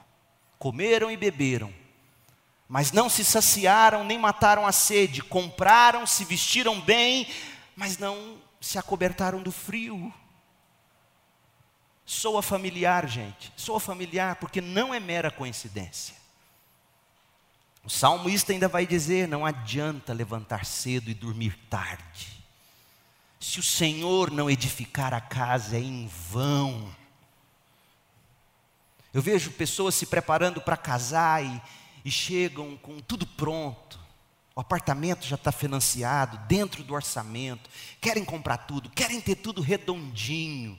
[0.59, 1.73] Comeram e beberam
[2.69, 7.27] mas não se saciaram nem mataram a sede, compraram, se vestiram bem,
[7.75, 10.13] mas não se acobertaram do frio.
[12.05, 16.15] Soa familiar, gente, soa familiar, porque não é mera coincidência.
[17.85, 22.45] O salmista ainda vai dizer: não adianta levantar cedo e dormir tarde.
[23.41, 26.95] Se o Senhor não edificar a casa, é em vão.
[29.15, 31.63] Eu vejo pessoas se preparando para casar e,
[32.05, 33.99] e chegam com tudo pronto.
[34.55, 37.71] O apartamento já está financiado, dentro do orçamento.
[38.01, 40.79] Querem comprar tudo, querem ter tudo redondinho.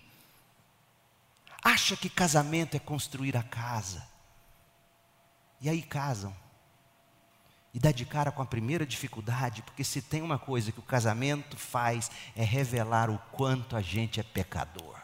[1.63, 4.05] Acha que casamento é construir a casa.
[5.61, 6.35] E aí casam.
[7.73, 10.83] E dá de cara com a primeira dificuldade, porque se tem uma coisa que o
[10.83, 14.98] casamento faz é revelar o quanto a gente é pecador.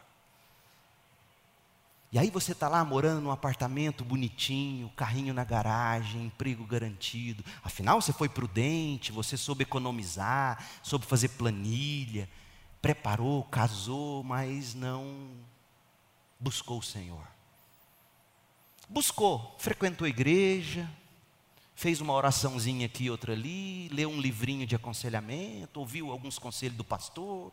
[2.15, 7.43] E aí você está lá morando num apartamento bonitinho, carrinho na garagem, emprego garantido.
[7.62, 12.30] Afinal, você foi prudente, você soube economizar, soube fazer planilha,
[12.82, 15.30] preparou, casou, mas não
[16.39, 17.28] buscou o Senhor.
[18.88, 20.89] Buscou, frequentou a igreja,
[21.76, 26.84] fez uma oraçãozinha aqui, outra ali, leu um livrinho de aconselhamento, ouviu alguns conselhos do
[26.86, 27.51] pastor,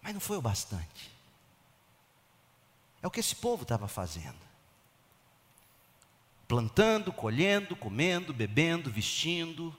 [0.00, 1.19] mas não foi o bastante.
[3.02, 4.38] É o que esse povo estava fazendo.
[6.46, 9.74] Plantando, colhendo, comendo, bebendo, vestindo,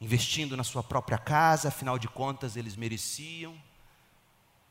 [0.00, 3.54] investindo na sua própria casa, afinal de contas eles mereciam.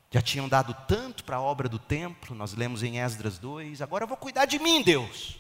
[0.09, 4.03] Já tinham dado tanto para a obra do templo, nós lemos em Esdras 2, agora
[4.03, 5.39] eu vou cuidar de mim, Deus.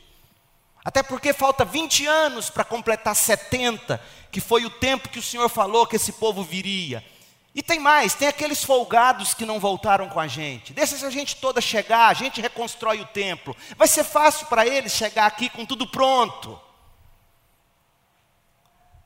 [0.83, 4.01] Até porque falta 20 anos para completar 70,
[4.31, 7.05] que foi o tempo que o Senhor falou que esse povo viria.
[7.53, 10.73] E tem mais, tem aqueles folgados que não voltaram com a gente.
[10.73, 13.55] Deixa essa gente toda chegar, a gente reconstrói o templo.
[13.75, 16.59] Vai ser fácil para eles chegar aqui com tudo pronto.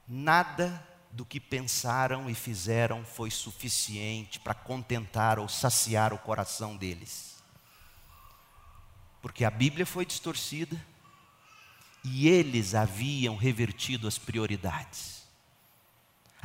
[0.08, 7.44] Nada do que pensaram e fizeram foi suficiente para contentar ou saciar o coração deles.
[9.22, 10.80] Porque a Bíblia foi distorcida
[12.04, 15.15] e eles haviam revertido as prioridades.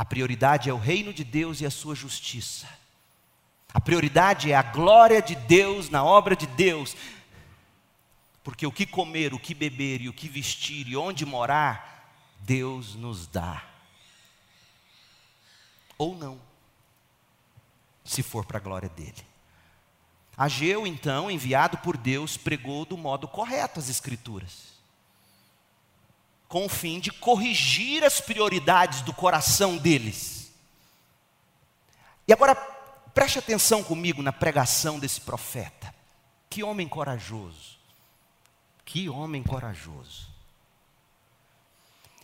[0.01, 2.67] A prioridade é o reino de Deus e a sua justiça.
[3.71, 6.97] A prioridade é a glória de Deus na obra de Deus.
[8.43, 12.95] Porque o que comer, o que beber e o que vestir e onde morar, Deus
[12.95, 13.63] nos dá.
[15.99, 16.41] Ou não,
[18.03, 19.23] se for para a glória dele.
[20.35, 24.70] Ageu, então, enviado por Deus, pregou do modo correto as Escrituras
[26.51, 30.53] com o fim de corrigir as prioridades do coração deles.
[32.27, 32.57] E agora,
[33.15, 35.95] preste atenção comigo na pregação desse profeta.
[36.51, 37.79] Que homem corajoso.
[38.85, 40.29] Que homem corajoso.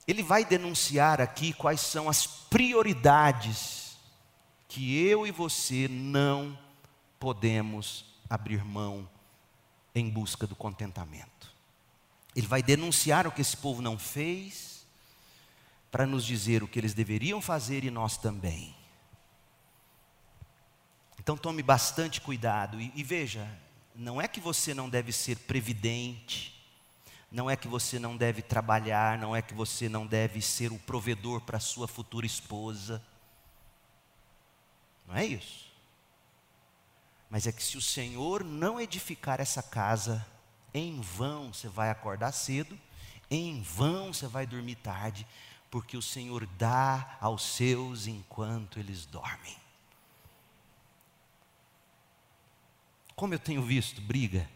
[0.09, 3.97] Ele vai denunciar aqui quais são as prioridades
[4.67, 6.59] que eu e você não
[7.21, 9.09] podemos abrir mão
[9.95, 11.36] em busca do contentamento.
[12.37, 14.87] Ele vai denunciar o que esse povo não fez,
[15.91, 18.77] para nos dizer o que eles deveriam fazer e nós também.
[21.19, 23.49] Então tome bastante cuidado e, e veja,
[23.95, 26.55] não é que você não deve ser previdente,
[27.33, 30.79] não é que você não deve trabalhar, não é que você não deve ser o
[30.79, 33.03] provedor para sua futura esposa.
[35.07, 35.73] Não é isso.
[37.31, 40.25] Mas é que se o Senhor não edificar essa casa,
[40.77, 42.79] em vão você vai acordar cedo,
[43.31, 45.27] em vão você vai dormir tarde,
[45.71, 49.57] porque o Senhor dá aos seus enquanto eles dormem.
[53.15, 54.49] Como eu tenho visto briga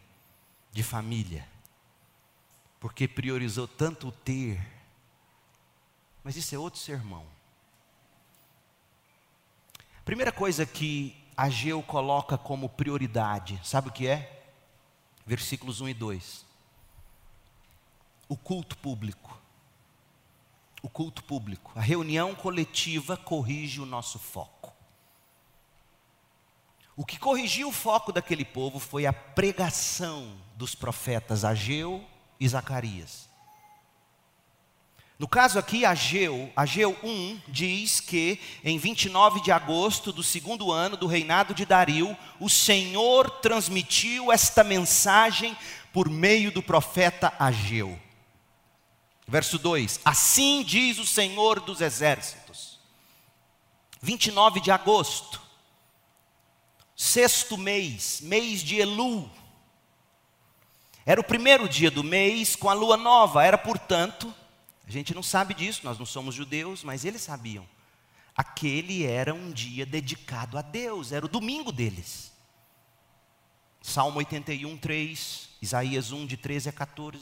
[0.71, 1.47] de família,
[2.79, 4.61] porque priorizou tanto o ter,
[6.23, 7.25] mas isso é outro sermão.
[10.05, 14.40] Primeira coisa que Ageu coloca como prioridade, sabe o que é?
[15.25, 16.45] Versículos 1 e 2.
[18.27, 19.39] O culto público.
[20.81, 21.71] O culto público.
[21.75, 24.73] A reunião coletiva corrige o nosso foco.
[26.95, 32.05] O que corrigiu o foco daquele povo foi a pregação dos profetas Ageu
[32.39, 33.30] e Zacarias.
[35.21, 40.97] No caso aqui, Ageu, Ageu 1 diz que em 29 de agosto do segundo ano
[40.97, 45.55] do reinado de Dario, o Senhor transmitiu esta mensagem
[45.93, 47.99] por meio do profeta Ageu.
[49.27, 52.79] Verso 2: Assim diz o Senhor dos exércitos.
[54.01, 55.39] 29 de agosto,
[56.95, 59.29] sexto mês, mês de Elu.
[61.05, 64.33] Era o primeiro dia do mês com a lua nova, era portanto
[64.91, 67.65] a gente não sabe disso, nós não somos judeus, mas eles sabiam.
[68.35, 72.33] Aquele era um dia dedicado a Deus, era o domingo deles.
[73.81, 77.19] Salmo 81, 3, Isaías 1, de 13 a 14.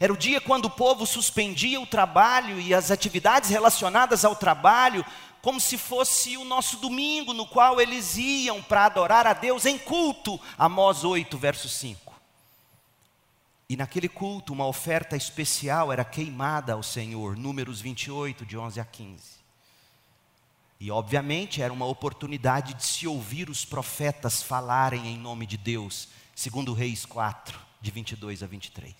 [0.00, 5.06] Era o dia quando o povo suspendia o trabalho e as atividades relacionadas ao trabalho,
[5.40, 9.78] como se fosse o nosso domingo, no qual eles iam para adorar a Deus em
[9.78, 10.40] culto.
[10.58, 12.09] Amós 8, verso 5.
[13.70, 18.84] E naquele culto, uma oferta especial era queimada ao Senhor, Números 28, de 11 a
[18.84, 19.22] 15.
[20.80, 26.08] E, obviamente, era uma oportunidade de se ouvir os profetas falarem em nome de Deus,
[26.34, 28.92] segundo Reis 4, de 22 a 23.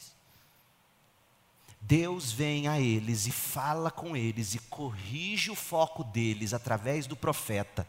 [1.80, 7.16] Deus vem a eles e fala com eles e corrige o foco deles através do
[7.16, 7.88] profeta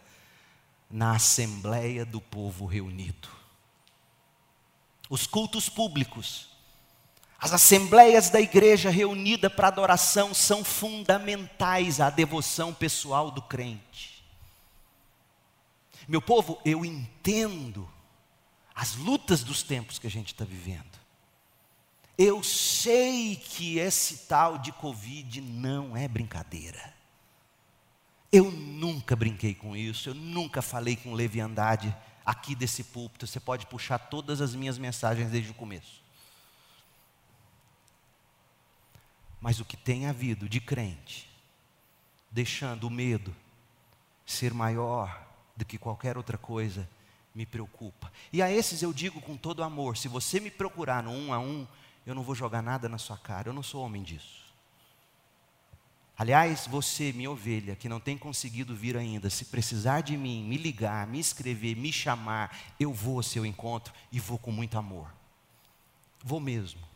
[0.89, 3.29] na assembleia do povo reunido.
[5.07, 6.49] Os cultos públicos
[7.41, 14.23] as assembleias da igreja reunida para adoração são fundamentais à devoção pessoal do crente.
[16.07, 17.89] Meu povo, eu entendo
[18.75, 20.99] as lutas dos tempos que a gente está vivendo.
[22.15, 26.93] Eu sei que esse tal de Covid não é brincadeira.
[28.31, 33.25] Eu nunca brinquei com isso, eu nunca falei com leviandade aqui desse púlpito.
[33.25, 36.00] Você pode puxar todas as minhas mensagens desde o começo.
[39.41, 41.27] Mas o que tem havido de crente,
[42.29, 43.35] deixando o medo
[44.25, 45.27] ser maior,
[45.57, 46.87] do que qualquer outra coisa
[47.33, 48.11] me preocupa.
[48.31, 51.39] E a esses eu digo com todo amor: se você me procurar no um a
[51.39, 51.67] um,
[52.05, 54.41] eu não vou jogar nada na sua cara, eu não sou homem disso.
[56.17, 60.55] Aliás, você, minha ovelha, que não tem conseguido vir ainda, se precisar de mim, me
[60.55, 65.11] ligar, me escrever, me chamar, eu vou ao seu encontro e vou com muito amor.
[66.23, 66.90] Vou mesmo.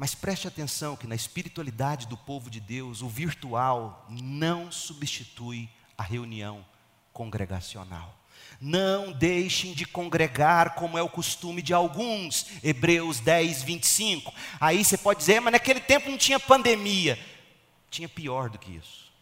[0.00, 6.02] Mas preste atenção que na espiritualidade do povo de Deus, o virtual não substitui a
[6.02, 6.64] reunião
[7.12, 8.18] congregacional.
[8.58, 12.46] Não deixem de congregar como é o costume de alguns.
[12.64, 14.32] Hebreus 10, 25.
[14.58, 17.18] Aí você pode dizer, mas naquele tempo não tinha pandemia.
[17.90, 19.12] Tinha pior do que isso.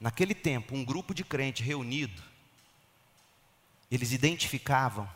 [0.00, 2.22] Naquele tempo, um grupo de crente reunido,
[3.90, 5.10] eles identificavam,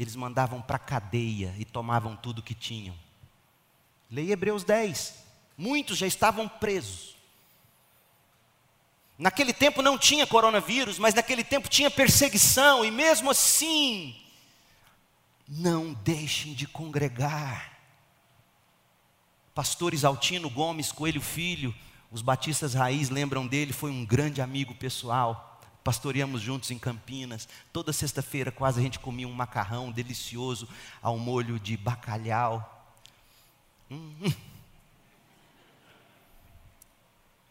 [0.00, 2.96] eles mandavam para a cadeia e tomavam tudo que tinham.
[4.10, 5.14] Leia Hebreus 10.
[5.58, 7.14] Muitos já estavam presos.
[9.18, 14.16] Naquele tempo não tinha coronavírus, mas naquele tempo tinha perseguição, e mesmo assim,
[15.46, 17.78] não deixem de congregar.
[19.54, 21.74] Pastor Isaltino Gomes Coelho Filho,
[22.10, 25.49] os batistas raiz lembram dele, foi um grande amigo pessoal.
[25.82, 27.48] Pastoreamos juntos em Campinas.
[27.72, 30.68] Toda sexta-feira quase a gente comia um macarrão delicioso
[31.00, 32.94] ao molho de bacalhau.
[33.90, 34.32] Hum, hum.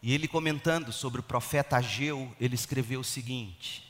[0.02, 3.86] E ele comentando sobre o profeta Ageu, ele escreveu o seguinte: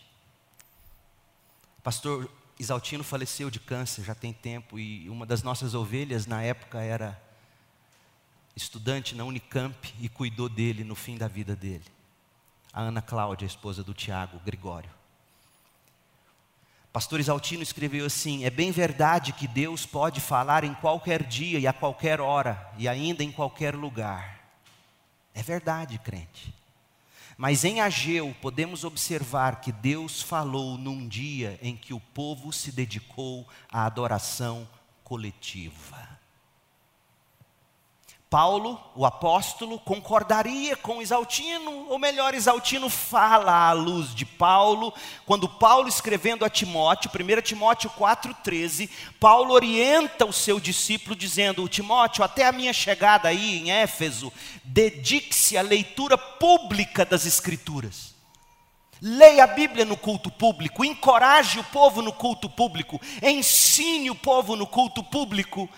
[1.83, 2.29] Pastor
[2.59, 7.21] Isaltino faleceu de câncer já tem tempo e uma das nossas ovelhas na época era
[8.57, 11.85] estudante na Unicamp e cuidou dele no fim da vida dele.
[12.73, 14.91] A Ana Cláudia, esposa do Tiago Gregório.
[16.93, 21.67] Pastor Isaltino escreveu assim: É bem verdade que Deus pode falar em qualquer dia e
[21.67, 24.41] a qualquer hora e ainda em qualquer lugar.
[25.35, 26.55] É verdade, crente.
[27.37, 32.71] Mas em Ageu podemos observar que Deus falou num dia em que o povo se
[32.71, 34.69] dedicou à adoração
[35.03, 36.00] coletiva.
[38.31, 44.95] Paulo, o apóstolo, concordaria com Isaltino, ou melhor, Isaltino fala à luz de Paulo,
[45.27, 52.23] quando Paulo escrevendo a Timóteo, 1 Timóteo 4,13, Paulo orienta o seu discípulo dizendo: Timóteo,
[52.23, 58.15] até a minha chegada aí em Éfeso, dedique-se à leitura pública das Escrituras.
[59.03, 64.55] Leia a Bíblia no culto público, encoraje o povo no culto público, ensine o povo
[64.55, 65.69] no culto público,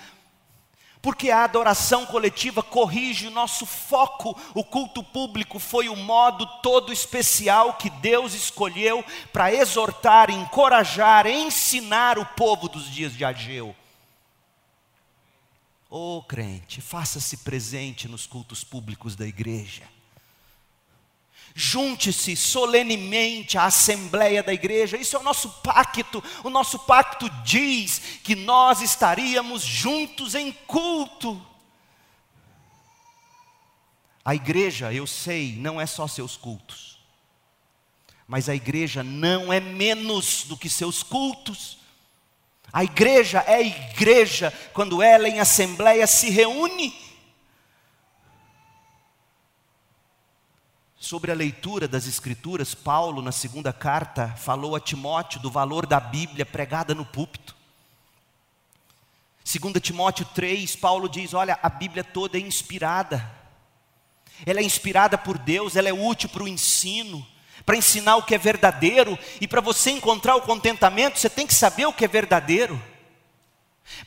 [1.03, 4.40] porque a adoração coletiva corrige o nosso foco.
[4.55, 12.20] O culto público foi o modo todo especial que Deus escolheu para exortar, encorajar, ensinar
[12.20, 13.74] o povo dos dias de Ageu.
[15.90, 19.82] Ô oh, crente, faça-se presente nos cultos públicos da igreja.
[21.55, 26.22] Junte-se solenemente à assembleia da igreja, isso é o nosso pacto.
[26.42, 31.40] O nosso pacto diz que nós estaríamos juntos em culto.
[34.24, 36.98] A igreja, eu sei, não é só seus cultos,
[38.26, 41.78] mas a igreja não é menos do que seus cultos.
[42.72, 46.94] A igreja é igreja quando ela em assembleia se reúne.
[51.03, 55.98] Sobre a leitura das Escrituras, Paulo, na segunda carta, falou a Timóteo do valor da
[55.98, 57.57] Bíblia pregada no púlpito.
[59.44, 63.28] 2 Timóteo 3, Paulo diz: Olha, a Bíblia toda é inspirada,
[64.46, 67.26] ela é inspirada por Deus, ela é útil para o ensino,
[67.66, 71.55] para ensinar o que é verdadeiro, e para você encontrar o contentamento, você tem que
[71.55, 72.80] saber o que é verdadeiro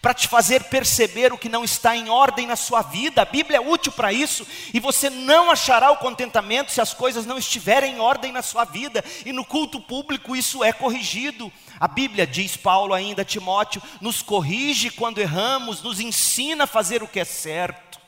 [0.01, 3.21] para te fazer perceber o que não está em ordem na sua vida.
[3.21, 7.25] A Bíblia é útil para isso, e você não achará o contentamento se as coisas
[7.25, 11.51] não estiverem em ordem na sua vida, e no culto público isso é corrigido.
[11.79, 17.03] A Bíblia, diz Paulo ainda a Timóteo, nos corrige quando erramos, nos ensina a fazer
[17.03, 17.99] o que é certo.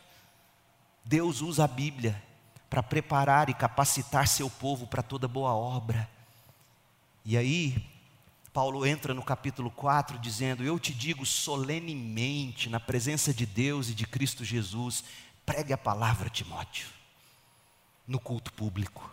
[1.03, 2.22] Deus usa a Bíblia
[2.70, 6.09] para preparar e capacitar seu povo para toda boa obra.
[7.24, 7.76] E aí,
[8.58, 13.93] Paulo entra no capítulo 4 dizendo: Eu te digo solenemente, na presença de Deus e
[13.93, 15.03] de Cristo Jesus,
[15.45, 16.88] pregue a palavra, Timóteo,
[18.08, 19.08] no culto público.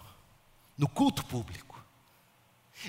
[0.78, 1.78] No culto público.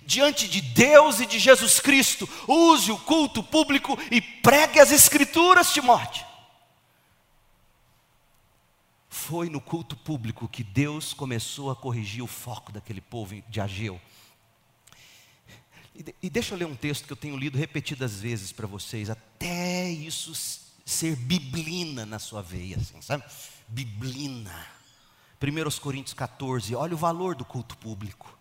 [0.06, 5.74] Diante de Deus e de Jesus Cristo, use o culto público e pregue as Escrituras,
[5.74, 6.26] Timóteo.
[9.10, 14.00] Foi no culto público que Deus começou a corrigir o foco daquele povo de Ageu.
[16.22, 19.90] E, deixa eu ler um texto que eu tenho lido repetidas vezes para vocês, até
[19.90, 20.34] isso
[20.86, 23.24] ser biblina na sua veia, assim, sabe?
[23.68, 24.68] Biblina.
[25.42, 28.38] 1 Coríntios 14, olha o valor do culto público.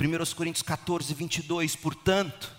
[0.00, 2.56] 1 Coríntios 14, 22, portanto,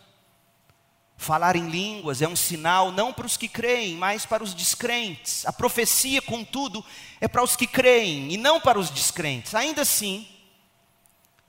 [1.15, 5.45] falar em línguas é um sinal não para os que creem, mas para os descrentes.
[5.45, 6.83] A profecia, contudo,
[7.21, 9.55] é para os que creem e não para os descrentes.
[9.55, 10.27] Ainda assim,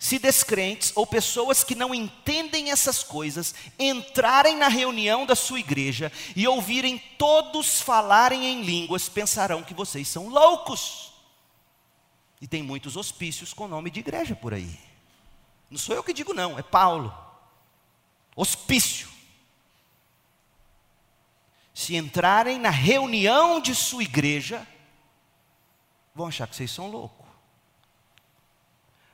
[0.01, 6.11] se descrentes ou pessoas que não entendem essas coisas entrarem na reunião da sua igreja
[6.35, 11.13] e ouvirem todos falarem em línguas, pensarão que vocês são loucos.
[12.41, 14.81] E tem muitos hospícios com nome de igreja por aí.
[15.71, 17.15] Não sou eu que digo, não, é Paulo.
[18.35, 19.07] Hospício.
[21.75, 24.67] Se entrarem na reunião de sua igreja,
[26.15, 27.20] vão achar que vocês são loucos.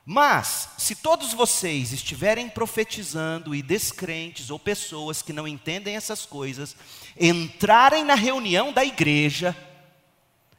[0.09, 6.77] Mas, se todos vocês estiverem profetizando e descrentes ou pessoas que não entendem essas coisas,
[7.19, 9.53] entrarem na reunião da igreja,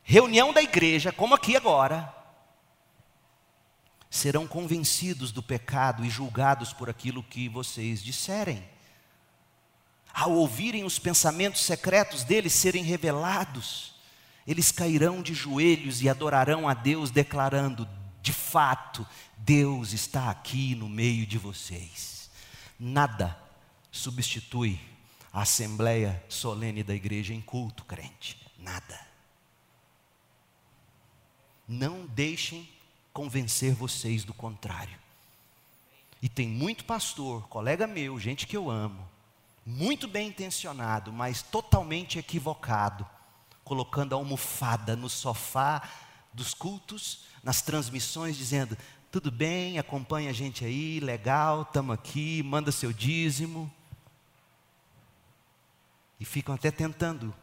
[0.05, 2.15] reunião da igreja, como aqui agora,
[4.11, 8.63] serão convencidos do pecado e julgados por aquilo que vocês disserem.
[10.13, 13.95] Ao ouvirem os pensamentos secretos deles serem revelados,
[14.47, 17.89] eles cairão de joelhos e adorarão a Deus, declarando:
[18.29, 19.07] de fato,
[19.39, 22.31] Deus está aqui no meio de vocês.
[22.79, 23.35] Nada
[23.91, 24.79] substitui
[25.33, 28.39] a assembleia solene da igreja em culto, crente.
[28.59, 29.01] Nada.
[31.67, 32.69] Não deixem
[33.15, 34.99] convencer vocês do contrário.
[36.21, 39.09] E tem muito pastor, colega meu, gente que eu amo,
[39.65, 43.09] muito bem intencionado, mas totalmente equivocado,
[43.65, 45.83] colocando a almofada no sofá
[46.31, 48.77] dos cultos, nas transmissões, dizendo:
[49.11, 53.73] tudo bem, acompanha a gente aí, legal, estamos aqui, manda seu dízimo.
[56.21, 57.35] E ficam até tentando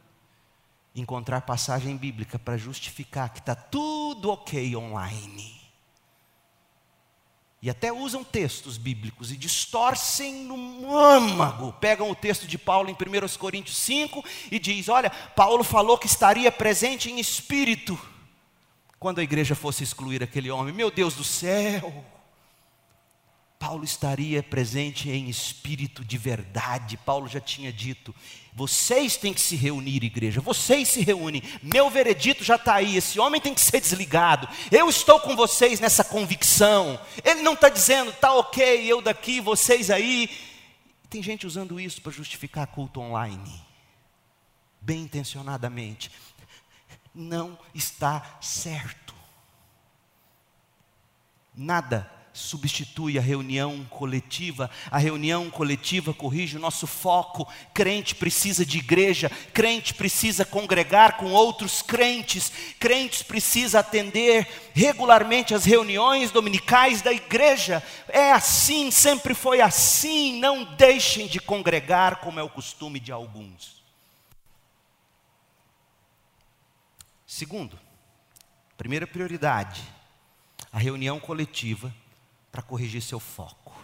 [0.95, 5.59] encontrar passagem bíblica para justificar que está tudo ok online.
[7.63, 11.73] E até usam textos bíblicos e distorcem no âmago.
[11.73, 16.05] Pegam o texto de Paulo em 1 Coríntios 5 e diz: Olha, Paulo falou que
[16.05, 17.99] estaria presente em espírito
[19.05, 20.73] quando a igreja fosse excluir aquele homem.
[20.73, 22.03] Meu Deus do céu!
[23.59, 26.97] Paulo estaria presente em espírito de verdade.
[26.97, 28.15] Paulo já tinha dito:
[28.51, 31.43] vocês têm que se reunir, igreja, vocês se reúnem.
[31.61, 32.97] Meu veredito já está aí.
[32.97, 34.49] Esse homem tem que ser desligado.
[34.71, 36.99] Eu estou com vocês nessa convicção.
[37.23, 40.35] Ele não está dizendo, tá ok, eu daqui, vocês aí.
[41.11, 43.61] Tem gente usando isso para justificar culto online,
[44.81, 46.09] bem intencionadamente
[47.15, 49.15] não está certo.
[51.55, 54.69] Nada substitui a reunião coletiva.
[54.91, 57.47] A reunião coletiva corrige o nosso foco.
[57.73, 65.63] Crente precisa de igreja, crente precisa congregar com outros crentes, crentes precisa atender regularmente as
[65.63, 67.81] reuniões dominicais da igreja.
[68.09, 70.37] É assim, sempre foi assim.
[70.37, 73.74] Não deixem de congregar como é o costume de alguns.
[77.35, 77.77] Segundo,
[78.77, 79.83] primeira prioridade,
[80.71, 81.93] a reunião coletiva
[82.49, 83.75] para corrigir seu foco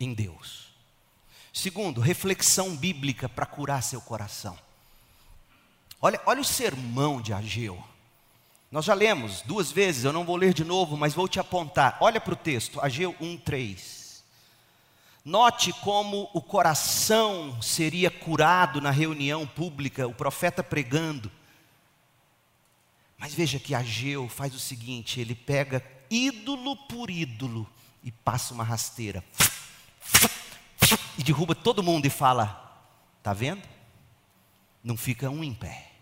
[0.00, 0.74] em Deus.
[1.52, 4.58] Segundo, reflexão bíblica para curar seu coração.
[6.00, 7.80] Olha, olha o sermão de Ageu.
[8.68, 11.96] Nós já lemos duas vezes, eu não vou ler de novo, mas vou te apontar.
[12.00, 14.24] Olha para o texto, Ageu 1:3.
[15.24, 21.30] Note como o coração seria curado na reunião pública, o profeta pregando.
[23.22, 27.70] Mas veja que Ageu faz o seguinte: ele pega ídolo por ídolo
[28.02, 29.22] e passa uma rasteira
[31.16, 32.84] e derruba todo mundo e fala:
[33.18, 33.62] Está vendo?
[34.82, 35.92] Não fica um em pé.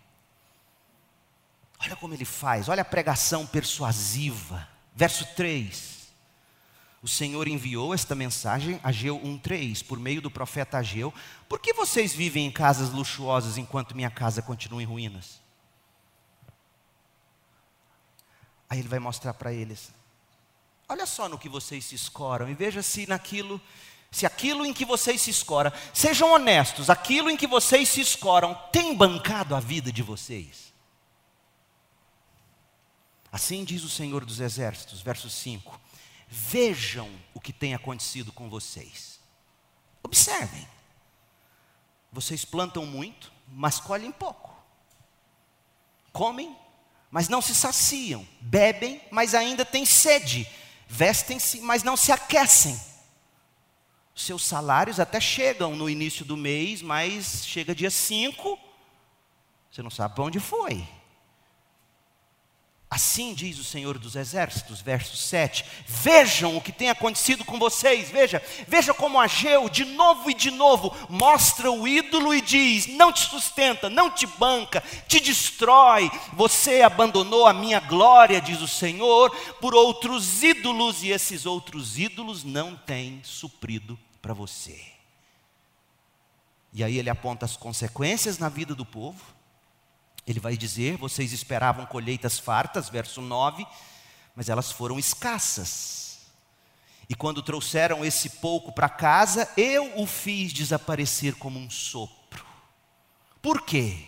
[1.79, 4.67] Olha como ele faz, olha a pregação persuasiva.
[4.95, 6.01] Verso 3.
[7.03, 11.13] O Senhor enviou esta mensagem, Ageu 1,3, por meio do profeta Ageu.
[11.47, 15.40] Por que vocês vivem em casas luxuosas enquanto minha casa continua em ruínas?
[18.71, 19.91] Aí ele vai mostrar para eles:
[20.87, 23.59] olha só no que vocês se escoram e veja se naquilo,
[24.09, 28.55] se aquilo em que vocês se escoram, sejam honestos, aquilo em que vocês se escoram
[28.71, 30.71] tem bancado a vida de vocês.
[33.29, 35.77] Assim diz o Senhor dos Exércitos, verso 5:
[36.29, 39.19] Vejam o que tem acontecido com vocês.
[40.01, 40.65] Observem.
[42.09, 44.49] Vocês plantam muito, mas colhem pouco.
[46.13, 46.55] Comem,
[47.11, 50.47] mas não se saciam, bebem, mas ainda têm sede,
[50.87, 52.79] vestem-se, mas não se aquecem.
[54.15, 58.57] Seus salários até chegam no início do mês, mas chega dia 5,
[59.69, 60.87] você não sabe para onde foi.
[62.93, 65.63] Assim diz o Senhor dos Exércitos, verso 7.
[65.87, 68.09] Vejam o que tem acontecido com vocês.
[68.09, 73.13] Veja, veja como Ageu, de novo e de novo, mostra o ídolo e diz: Não
[73.13, 76.11] te sustenta, não te banca, te destrói.
[76.33, 82.43] Você abandonou a minha glória, diz o Senhor, por outros ídolos, e esses outros ídolos
[82.43, 84.83] não têm suprido para você.
[86.73, 89.40] E aí ele aponta as consequências na vida do povo
[90.25, 93.65] ele vai dizer: vocês esperavam colheitas fartas, verso 9,
[94.35, 96.19] mas elas foram escassas.
[97.09, 102.45] E quando trouxeram esse pouco para casa, eu o fiz desaparecer como um sopro.
[103.41, 104.05] Por quê?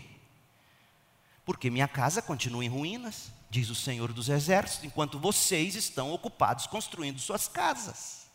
[1.43, 6.65] Porque minha casa continua em ruínas, diz o Senhor dos Exércitos, enquanto vocês estão ocupados
[6.65, 8.27] construindo suas casas.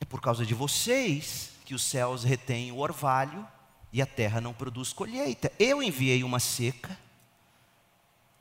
[0.00, 3.46] É por causa de vocês que os céus retêm o orvalho
[3.92, 5.52] e a terra não produz colheita.
[5.58, 6.98] Eu enviei uma seca.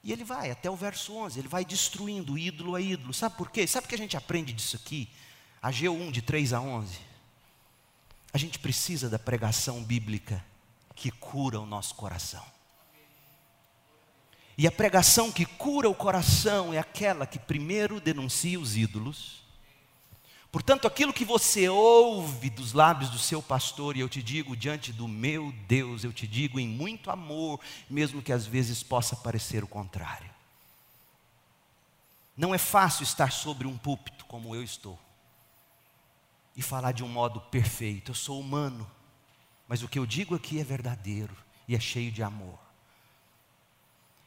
[0.03, 3.13] E ele vai até o verso 11, ele vai destruindo ídolo a ídolo.
[3.13, 3.67] Sabe por quê?
[3.67, 5.09] Sabe o que a gente aprende disso aqui?
[5.61, 6.97] Ageu 1, de 3 a 11.
[8.31, 10.43] A gente precisa da pregação bíblica
[10.95, 12.43] que cura o nosso coração.
[14.57, 19.46] E a pregação que cura o coração é aquela que primeiro denuncia os ídolos
[20.57, 24.91] Portanto, aquilo que você ouve dos lábios do seu pastor, e eu te digo diante
[24.91, 29.63] do meu Deus, eu te digo em muito amor, mesmo que às vezes possa parecer
[29.63, 30.31] o contrário.
[32.35, 34.97] Não é fácil estar sobre um púlpito como eu estou
[36.55, 38.09] e falar de um modo perfeito.
[38.09, 38.89] Eu sou humano,
[39.67, 41.37] mas o que eu digo aqui é verdadeiro
[41.67, 42.57] e é cheio de amor.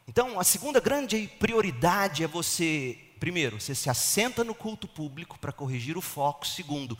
[0.06, 5.52] Então, a segunda grande prioridade é você primeiro, você se assenta no culto público para
[5.52, 6.46] corrigir o foco.
[6.46, 6.98] Segundo,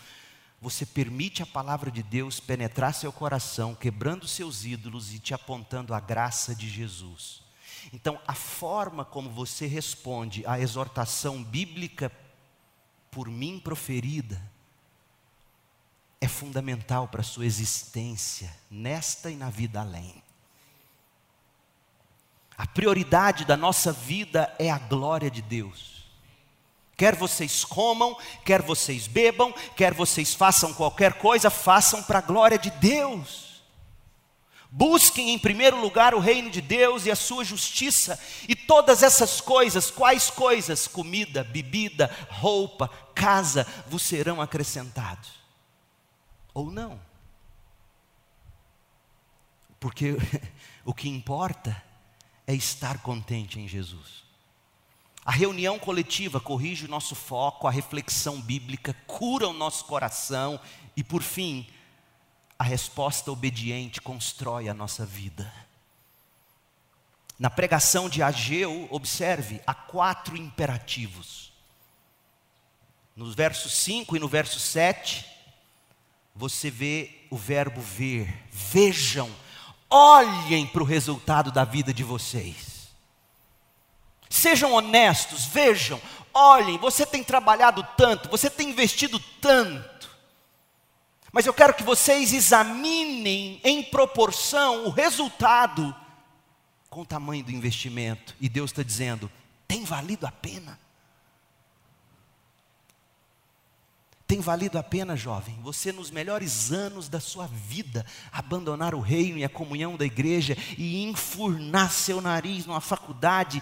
[0.60, 5.94] você permite a palavra de Deus penetrar seu coração, quebrando seus ídolos e te apontando
[5.94, 7.42] a graça de Jesus.
[7.92, 12.12] Então, a forma como você responde à exortação bíblica
[13.10, 14.40] por mim proferida
[16.20, 20.22] é fundamental para a sua existência, nesta e na vida além.
[22.58, 25.99] A prioridade da nossa vida é a glória de Deus.
[27.00, 32.58] Quer vocês comam, quer vocês bebam, quer vocês façam qualquer coisa, façam para a glória
[32.58, 33.62] de Deus.
[34.70, 39.40] Busquem em primeiro lugar o reino de Deus e a sua justiça, e todas essas
[39.40, 40.86] coisas, quais coisas?
[40.86, 45.30] Comida, bebida, roupa, casa, vos serão acrescentados.
[46.52, 47.00] Ou não.
[49.80, 50.18] Porque
[50.84, 51.82] o que importa
[52.46, 54.28] é estar contente em Jesus.
[55.30, 60.58] A reunião coletiva corrige o nosso foco, a reflexão bíblica cura o nosso coração
[60.96, 61.68] e, por fim,
[62.58, 65.54] a resposta obediente constrói a nossa vida.
[67.38, 71.52] Na pregação de Ageu, observe, há quatro imperativos.
[73.14, 75.24] No verso 5 e no verso 7,
[76.34, 78.48] você vê o verbo ver.
[78.50, 79.30] Vejam,
[79.88, 82.79] olhem para o resultado da vida de vocês.
[84.30, 86.00] Sejam honestos, vejam,
[86.32, 90.08] olhem, você tem trabalhado tanto, você tem investido tanto.
[91.32, 95.94] Mas eu quero que vocês examinem em proporção o resultado
[96.88, 98.34] com o tamanho do investimento.
[98.40, 99.30] E Deus está dizendo:
[99.66, 100.78] tem valido a pena?
[104.26, 109.38] Tem valido a pena, jovem, você nos melhores anos da sua vida abandonar o reino
[109.38, 113.60] e a comunhão da igreja e enfurnar seu nariz numa faculdade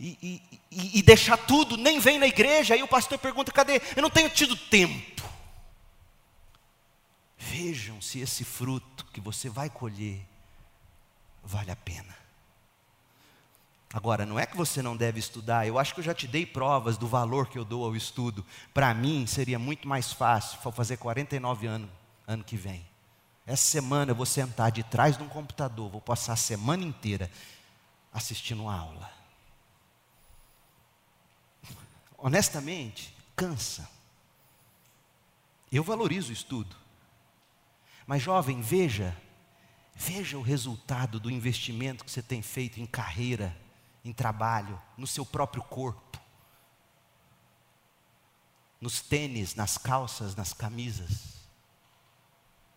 [0.00, 2.74] e, e, e, deixar tudo, nem vem na igreja.
[2.74, 3.82] Aí o pastor pergunta: cadê?
[3.96, 5.22] Eu não tenho tido tempo.
[7.36, 10.20] Vejam se esse fruto que você vai colher
[11.42, 12.16] vale a pena.
[13.92, 16.44] Agora, não é que você não deve estudar, eu acho que eu já te dei
[16.44, 18.44] provas do valor que eu dou ao estudo.
[18.74, 21.90] Para mim, seria muito mais fácil, fazer 49 anos
[22.26, 22.86] ano que vem.
[23.46, 27.30] Essa semana eu vou sentar de trás de um computador, vou passar a semana inteira
[28.12, 29.17] assistindo uma aula
[32.18, 33.88] honestamente, cansa.
[35.70, 36.74] Eu valorizo o estudo.
[38.06, 39.16] Mas, jovem, veja,
[39.94, 43.56] veja o resultado do investimento que você tem feito em carreira,
[44.04, 46.18] em trabalho, no seu próprio corpo,
[48.80, 51.38] nos tênis, nas calças, nas camisas,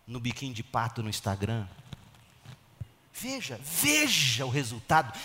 [0.06, 1.66] no biquíni de pato no Instagram.
[3.12, 5.18] Veja, veja o resultado,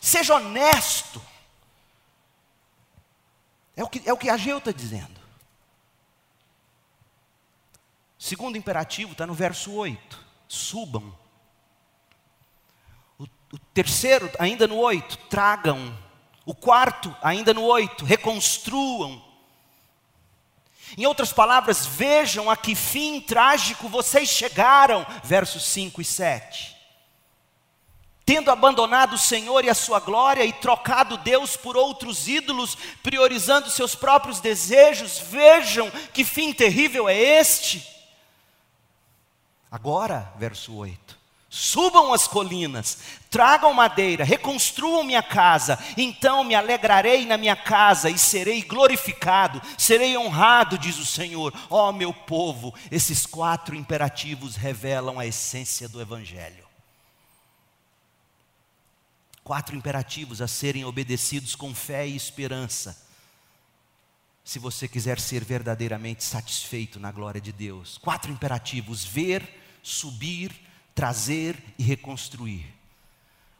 [0.00, 1.20] seja honesto.
[3.76, 5.20] É o que, é o que Ageu está dizendo.
[8.18, 11.16] Segundo imperativo está no verso 8: subam.
[13.18, 15.98] O, o Terceiro, ainda no oito, tragam.
[16.44, 19.22] O quarto, ainda no oito, reconstruam.
[20.96, 25.06] Em outras palavras, vejam a que fim trágico vocês chegaram.
[25.24, 26.76] Versos 5 e 7.
[28.32, 33.68] Tendo abandonado o Senhor e a sua glória e trocado Deus por outros ídolos, priorizando
[33.68, 37.86] seus próprios desejos, vejam que fim terrível é este.
[39.70, 41.18] Agora, verso 8
[41.50, 48.16] Subam as colinas, tragam madeira, reconstruam minha casa, então me alegrarei na minha casa e
[48.16, 51.52] serei glorificado, serei honrado, diz o Senhor.
[51.68, 56.61] Ó oh, meu povo, esses quatro imperativos revelam a essência do Evangelho.
[59.44, 62.96] Quatro imperativos a serem obedecidos com fé e esperança.
[64.44, 67.98] Se você quiser ser verdadeiramente satisfeito na glória de Deus.
[67.98, 69.42] Quatro imperativos: ver,
[69.82, 70.52] subir,
[70.94, 72.66] trazer e reconstruir.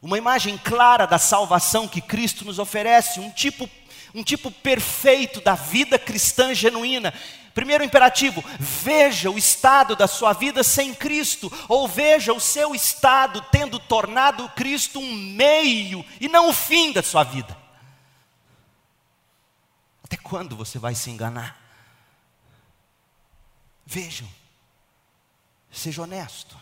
[0.00, 3.70] Uma imagem clara da salvação que Cristo nos oferece, um tipo,
[4.12, 7.14] um tipo perfeito da vida cristã genuína.
[7.54, 13.42] Primeiro imperativo: veja o estado da sua vida sem Cristo, ou veja o seu estado
[13.50, 17.56] tendo tornado Cristo um meio e não o fim da sua vida.
[20.04, 21.60] Até quando você vai se enganar?
[23.84, 24.28] Vejam,
[25.70, 26.56] seja honesto.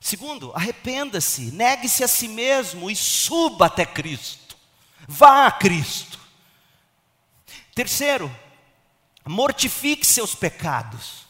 [0.00, 4.56] Segundo, arrependa-se, negue-se a si mesmo e suba até Cristo.
[5.06, 6.18] Vá a Cristo.
[7.74, 8.34] Terceiro,
[9.24, 11.22] mortifique seus pecados.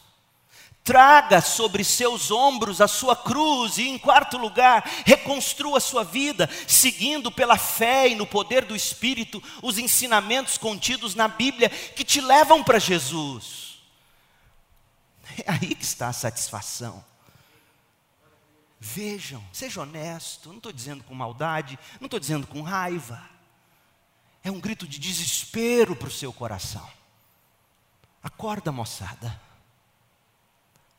[0.83, 7.31] Traga sobre seus ombros a sua cruz e, em quarto lugar, reconstrua sua vida, seguindo
[7.31, 12.61] pela fé e no poder do Espírito os ensinamentos contidos na Bíblia que te levam
[12.61, 13.79] para Jesus.
[15.37, 17.03] É aí que está a satisfação.
[18.77, 23.23] Vejam, seja honesto, não estou dizendo com maldade, não estou dizendo com raiva.
[24.43, 26.85] É um grito de desespero para o seu coração.
[28.23, 29.39] Acorda, moçada.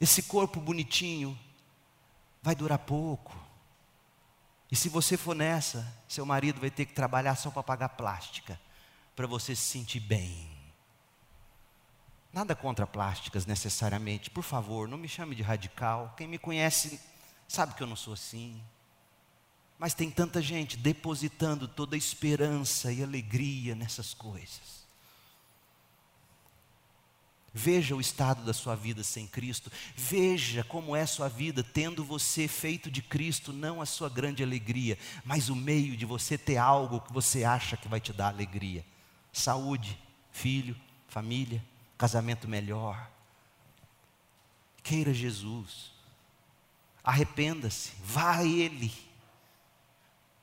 [0.01, 1.39] Esse corpo bonitinho
[2.43, 3.35] vai durar pouco.
[4.71, 8.61] E se você for nessa, seu marido vai ter que trabalhar só para pagar plástica,
[9.17, 10.51] para você se sentir bem.
[12.33, 16.13] Nada contra plásticas necessariamente, por favor, não me chame de radical.
[16.17, 17.01] Quem me conhece
[17.49, 18.61] Sabe que eu não sou assim.
[19.79, 24.84] Mas tem tanta gente depositando toda a esperança e alegria nessas coisas.
[27.57, 29.71] Veja o estado da sua vida sem Cristo.
[29.95, 34.99] Veja como é sua vida tendo você feito de Cristo não a sua grande alegria,
[35.25, 38.85] mas o meio de você ter algo que você acha que vai te dar alegria.
[39.33, 39.97] Saúde,
[40.33, 40.75] filho,
[41.07, 41.65] família,
[41.97, 43.09] casamento melhor.
[44.83, 45.93] Queira Jesus.
[47.05, 48.93] Arrependa-se, vá a Ele.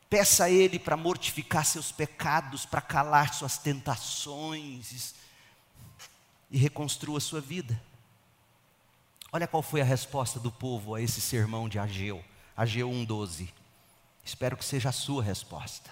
[0.10, 5.20] Peça a Ele para mortificar seus pecados, para calar suas tentações
[6.52, 7.82] e reconstrua a sua vida.
[9.32, 12.24] Olha qual foi a resposta do povo a esse sermão de Ageu,
[12.56, 13.50] Ageu 1,12.
[14.24, 15.90] Espero que seja a sua resposta.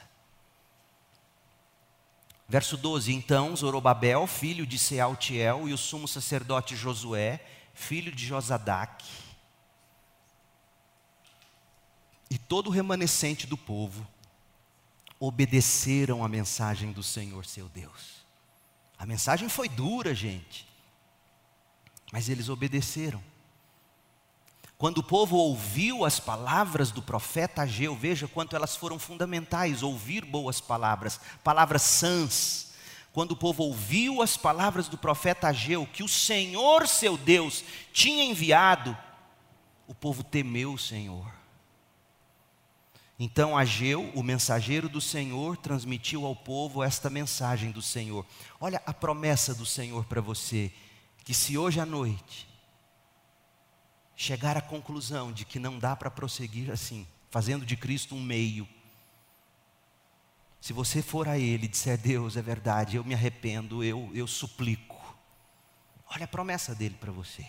[2.47, 7.39] Verso 12: Então Zorobabel, filho de Sealtiel, e o sumo sacerdote Josué,
[7.73, 9.07] filho de Josadaque,
[12.29, 14.05] e todo o remanescente do povo
[15.19, 18.18] obedeceram a mensagem do Senhor seu Deus.
[18.99, 20.67] A mensagem foi dura, gente,
[22.11, 23.23] mas eles obedeceram.
[24.77, 30.25] Quando o povo ouviu as palavras do profeta Ageu, veja quanto elas foram fundamentais, ouvir
[30.25, 32.73] boas palavras, palavras sãs.
[33.13, 38.23] Quando o povo ouviu as palavras do profeta Ageu, que o Senhor seu Deus tinha
[38.23, 38.97] enviado,
[39.87, 41.38] o povo temeu o Senhor
[43.19, 48.25] então Ageu, o mensageiro do Senhor, transmitiu ao povo esta mensagem do Senhor.
[48.61, 50.71] Olha a promessa do Senhor para você,
[51.25, 52.47] que se hoje à noite
[54.15, 58.65] chegar à conclusão de que não dá para prosseguir assim, fazendo de Cristo um meio,
[60.61, 64.27] se você for a Ele e disser, Deus, é verdade, eu me arrependo, eu, eu
[64.27, 64.97] suplico.
[66.09, 67.45] Olha a promessa dele para você.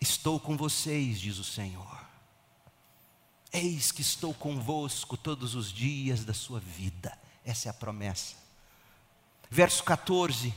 [0.00, 2.05] Estou com vocês, diz o Senhor
[3.56, 7.16] Eis que estou convosco todos os dias da sua vida.
[7.42, 8.34] Essa é a promessa.
[9.48, 10.52] Verso 14.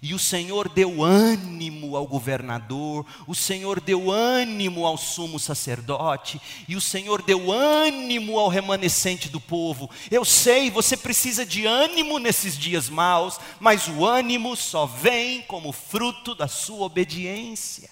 [0.00, 6.76] E o Senhor deu ânimo ao governador, o Senhor deu ânimo ao sumo sacerdote, e
[6.76, 9.90] o Senhor deu ânimo ao remanescente do povo.
[10.08, 15.72] Eu sei, você precisa de ânimo nesses dias maus, mas o ânimo só vem como
[15.72, 17.90] fruto da sua obediência.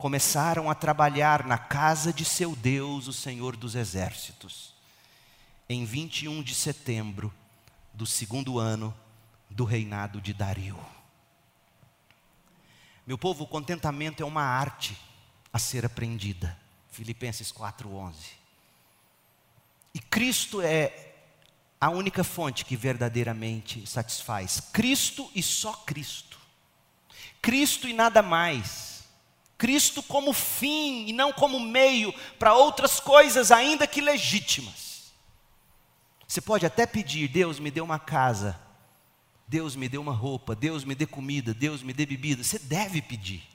[0.00, 4.72] Começaram a trabalhar na casa de seu Deus, o Senhor dos Exércitos,
[5.68, 7.30] em 21 de setembro
[7.92, 8.96] do segundo ano
[9.50, 10.78] do reinado de Dario.
[13.06, 14.96] Meu povo, o contentamento é uma arte
[15.52, 16.58] a ser aprendida.
[16.90, 18.14] Filipenses 4:11.
[19.92, 21.12] E Cristo é
[21.78, 24.62] a única fonte que verdadeiramente satisfaz.
[24.72, 26.38] Cristo e só Cristo.
[27.42, 28.99] Cristo e nada mais.
[29.60, 35.12] Cristo como fim e não como meio para outras coisas, ainda que legítimas.
[36.26, 38.58] Você pode até pedir, Deus me dê uma casa,
[39.46, 42.42] Deus me dê uma roupa, Deus me dê comida, Deus me dê bebida.
[42.42, 43.46] Você deve pedir.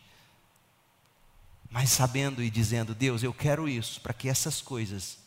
[1.71, 5.17] Mas sabendo e dizendo, Deus, eu quero isso, para que essas coisas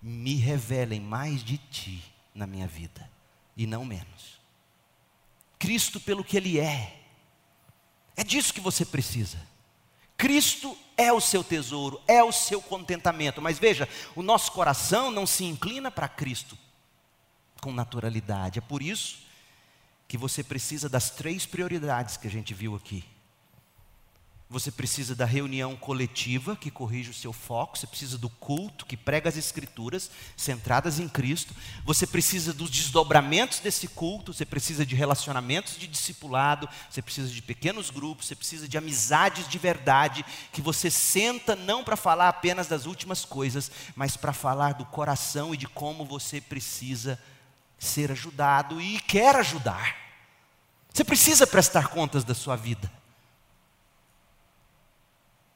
[0.00, 2.02] me revelem mais de Ti
[2.34, 3.06] na minha vida,
[3.54, 4.40] e não menos.
[5.58, 7.02] Cristo pelo que Ele é.
[8.16, 9.49] É disso que você precisa.
[10.20, 13.40] Cristo é o seu tesouro, é o seu contentamento.
[13.40, 16.58] Mas veja, o nosso coração não se inclina para Cristo
[17.62, 18.58] com naturalidade.
[18.58, 19.20] É por isso
[20.06, 23.02] que você precisa das três prioridades que a gente viu aqui.
[24.50, 28.96] Você precisa da reunião coletiva que corrige o seu foco, você precisa do culto que
[28.96, 34.96] prega as escrituras centradas em Cristo, você precisa dos desdobramentos desse culto, você precisa de
[34.96, 40.60] relacionamentos de discipulado, você precisa de pequenos grupos, você precisa de amizades de verdade, que
[40.60, 45.56] você senta não para falar apenas das últimas coisas, mas para falar do coração e
[45.56, 47.22] de como você precisa
[47.78, 49.96] ser ajudado e quer ajudar.
[50.92, 52.99] Você precisa prestar contas da sua vida.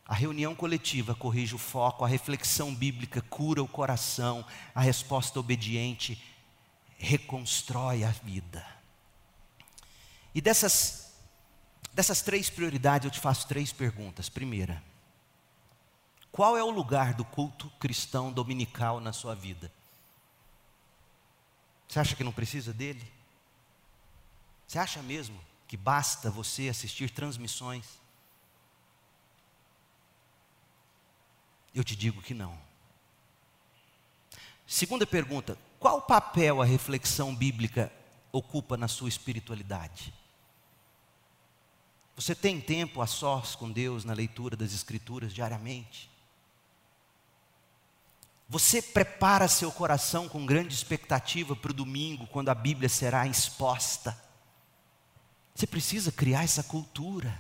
[0.07, 4.45] A reunião coletiva corrige o foco, a reflexão bíblica cura o coração,
[4.75, 6.23] a resposta obediente
[6.99, 8.67] reconstrói a vida.
[10.35, 11.15] E dessas,
[11.93, 14.29] dessas três prioridades eu te faço três perguntas.
[14.29, 14.83] Primeira,
[16.31, 19.73] qual é o lugar do culto cristão dominical na sua vida?
[21.89, 23.11] Você acha que não precisa dele?
[24.67, 28.04] Você acha mesmo que basta você assistir transmissões?
[31.75, 32.57] Eu te digo que não.
[34.67, 37.93] Segunda pergunta: qual papel a reflexão bíblica
[38.31, 40.15] ocupa na sua espiritualidade?
[42.17, 46.09] Você tem tempo a sós com Deus na leitura das Escrituras diariamente?
[48.49, 54.17] Você prepara seu coração com grande expectativa para o domingo, quando a Bíblia será exposta.
[55.55, 57.37] Você precisa criar essa cultura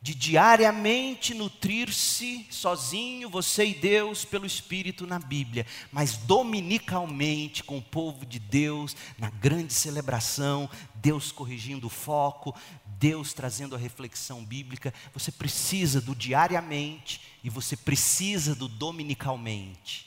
[0.00, 7.82] de diariamente nutrir-se sozinho, você e Deus, pelo Espírito na Bíblia, mas dominicalmente com o
[7.82, 12.54] povo de Deus, na grande celebração, Deus corrigindo o foco,
[12.86, 14.94] Deus trazendo a reflexão bíblica.
[15.12, 20.06] Você precisa do diariamente e você precisa do dominicalmente,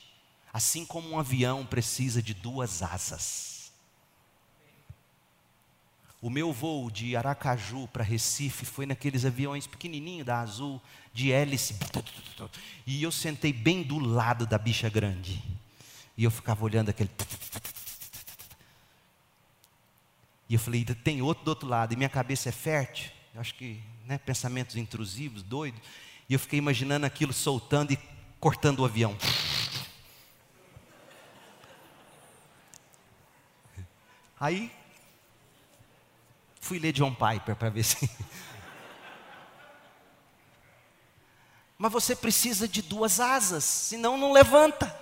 [0.53, 3.50] assim como um avião precisa de duas asas.
[6.21, 10.79] O meu voo de Aracaju para Recife foi naqueles aviões pequenininhos da Azul,
[11.11, 11.75] de hélice.
[12.85, 15.41] E eu sentei bem do lado da bicha grande.
[16.15, 17.09] E eu ficava olhando aquele.
[20.47, 21.93] E eu falei, tem outro do outro lado.
[21.93, 23.09] E minha cabeça é fértil.
[23.33, 25.81] Eu acho que, né, pensamentos intrusivos, doidos.
[26.29, 27.99] E eu fiquei imaginando aquilo soltando e
[28.39, 29.17] cortando o avião.
[34.39, 34.71] Aí
[36.71, 38.09] Fui ler John Piper para ver se.
[41.77, 44.97] Mas você precisa de duas asas, senão não levanta.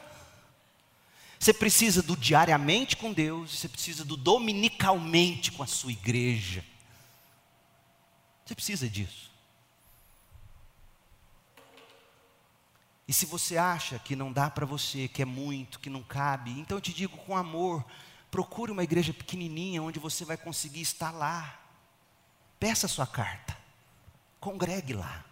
[1.37, 6.65] Você precisa do diariamente com Deus, você precisa do dominicalmente com a sua igreja.
[8.43, 9.29] Você precisa disso.
[13.07, 16.49] E se você acha que não dá para você, que é muito, que não cabe,
[16.49, 17.85] então eu te digo com amor,
[18.31, 21.58] Procure uma igreja pequenininha onde você vai conseguir estar lá.
[22.59, 23.57] Peça sua carta.
[24.39, 25.23] Congregue lá.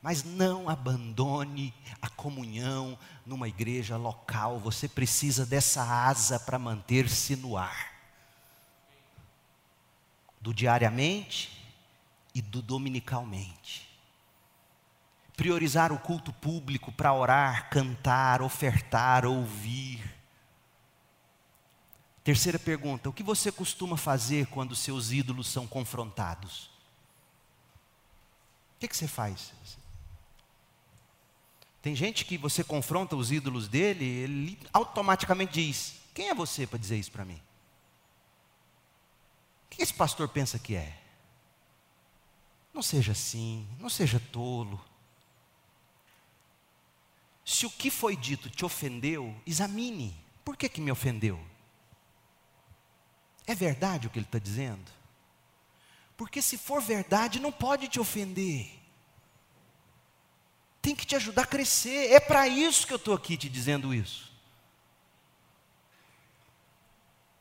[0.00, 4.58] Mas não abandone a comunhão numa igreja local.
[4.58, 7.92] Você precisa dessa asa para manter-se no ar.
[10.40, 11.62] Do diariamente
[12.34, 13.88] e do dominicalmente.
[15.36, 20.21] Priorizar o culto público para orar, cantar, ofertar, ouvir
[22.24, 26.70] Terceira pergunta: o que você costuma fazer quando seus ídolos são confrontados?
[28.76, 29.52] O que, que você faz?
[31.80, 36.78] Tem gente que você confronta os ídolos dele, ele automaticamente diz: Quem é você para
[36.78, 37.40] dizer isso para mim?
[39.66, 40.96] O que esse pastor pensa que é?
[42.72, 44.80] Não seja assim, não seja tolo.
[47.44, 50.16] Se o que foi dito te ofendeu, examine.
[50.44, 51.51] Por que, que me ofendeu?
[53.46, 54.90] É verdade o que ele está dizendo?
[56.16, 58.70] Porque se for verdade, não pode te ofender.
[60.80, 62.12] Tem que te ajudar a crescer.
[62.12, 64.30] É para isso que eu estou aqui te dizendo isso.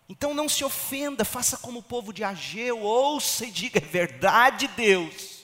[0.07, 4.67] Então não se ofenda, faça como o povo de Ageu, ouça e diga: é verdade,
[4.67, 5.41] Deus.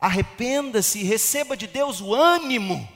[0.00, 2.88] Arrependa-se e receba de Deus o ânimo.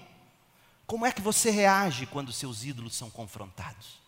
[0.87, 4.04] Como é que você reage quando seus ídolos são confrontados?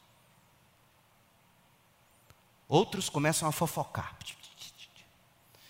[2.68, 4.16] Outros começam a fofocar.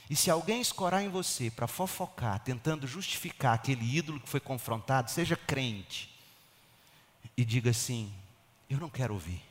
[0.08, 5.10] E se alguém escorar em você para fofocar, tentando justificar aquele ídolo que foi confrontado,
[5.10, 6.08] seja crente
[7.36, 8.12] e diga assim:
[8.70, 9.42] Eu não quero ouvir,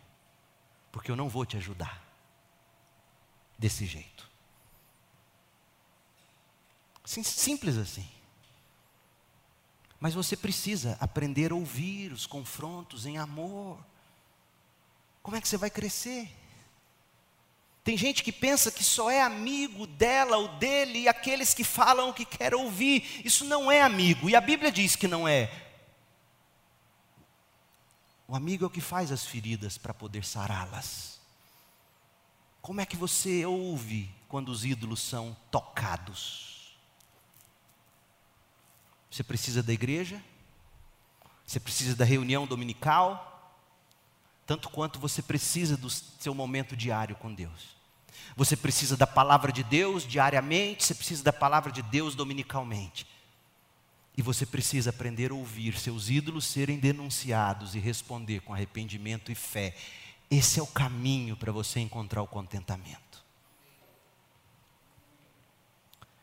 [0.91, 2.01] porque eu não vou te ajudar
[3.57, 4.29] desse jeito.
[7.05, 8.07] Simples assim.
[9.99, 13.77] Mas você precisa aprender a ouvir os confrontos em amor.
[15.21, 16.29] Como é que você vai crescer?
[17.85, 22.09] Tem gente que pensa que só é amigo dela ou dele e aqueles que falam
[22.09, 23.21] o que quer ouvir.
[23.23, 25.51] Isso não é amigo, e a Bíblia diz que não é.
[28.27, 31.19] O amigo é o que faz as feridas para poder sará-las.
[32.59, 36.75] Como é que você ouve quando os ídolos são tocados?
[39.11, 40.19] Você precisa da igreja?
[41.45, 43.34] Você precisa da reunião dominical?
[44.45, 47.75] Tanto quanto você precisa do seu momento diário com Deus.
[48.35, 53.07] Você precisa da palavra de Deus diariamente, você precisa da palavra de Deus dominicalmente.
[54.17, 59.35] E você precisa aprender a ouvir seus ídolos serem denunciados e responder com arrependimento e
[59.35, 59.75] fé.
[60.29, 63.23] Esse é o caminho para você encontrar o contentamento.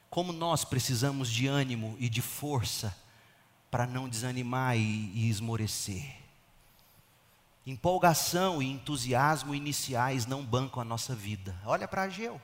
[0.09, 2.97] Como nós precisamos de ânimo e de força
[3.71, 6.22] para não desanimar e, e esmorecer.
[7.65, 11.57] Empolgação e entusiasmo iniciais não bancam a nossa vida.
[11.65, 12.41] Olha para Ageu.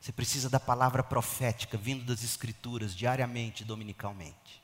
[0.00, 4.62] Você precisa da palavra profética vindo das Escrituras diariamente, dominicalmente.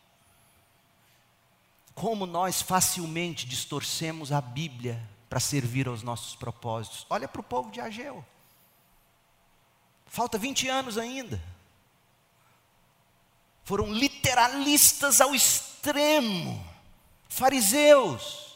[1.95, 7.07] Como nós facilmente distorcemos a Bíblia para servir aos nossos propósitos.
[7.11, 8.25] Olha para o povo de Ageu.
[10.07, 11.43] Falta 20 anos ainda.
[13.65, 16.65] Foram literalistas ao extremo.
[17.29, 18.54] Fariseus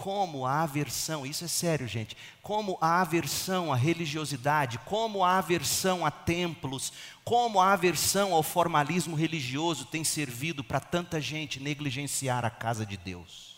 [0.00, 6.06] como a aversão, isso é sério, gente, como a aversão à religiosidade, como a aversão
[6.06, 6.90] a templos,
[7.22, 12.96] como a aversão ao formalismo religioso tem servido para tanta gente negligenciar a casa de
[12.96, 13.56] Deus.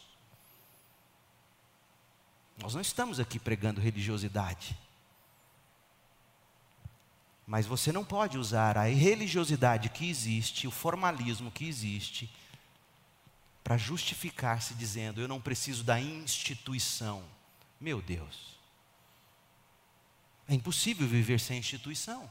[2.60, 4.76] Nós não estamos aqui pregando religiosidade.
[7.46, 12.28] Mas você não pode usar a religiosidade que existe, o formalismo que existe,
[13.62, 17.24] para justificar-se dizendo: Eu não preciso da instituição.
[17.80, 18.56] Meu Deus,
[20.48, 22.30] é impossível viver sem instituição.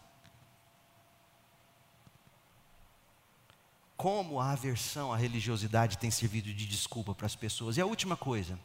[3.97, 7.77] Como a aversão à religiosidade tem servido de desculpa para as pessoas.
[7.77, 8.59] E a última coisa.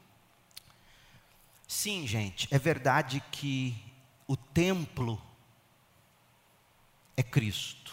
[1.69, 3.77] Sim, gente, é verdade que
[4.27, 5.21] o templo
[7.17, 7.86] é Cristo.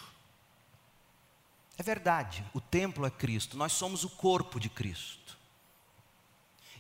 [1.84, 5.38] É verdade, o templo é Cristo, nós somos o corpo de Cristo.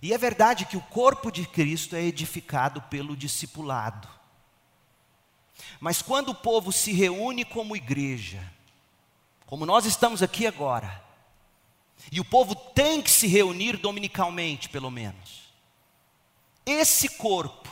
[0.01, 4.07] E é verdade que o corpo de Cristo é edificado pelo discipulado.
[5.77, 8.49] Mas quando o povo se reúne como igreja,
[9.45, 11.03] como nós estamos aqui agora,
[12.09, 15.51] e o povo tem que se reunir dominicalmente, pelo menos,
[16.65, 17.69] esse corpo,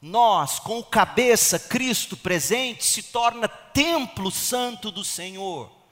[0.00, 5.83] nós, com o cabeça, Cristo presente, se torna templo santo do Senhor.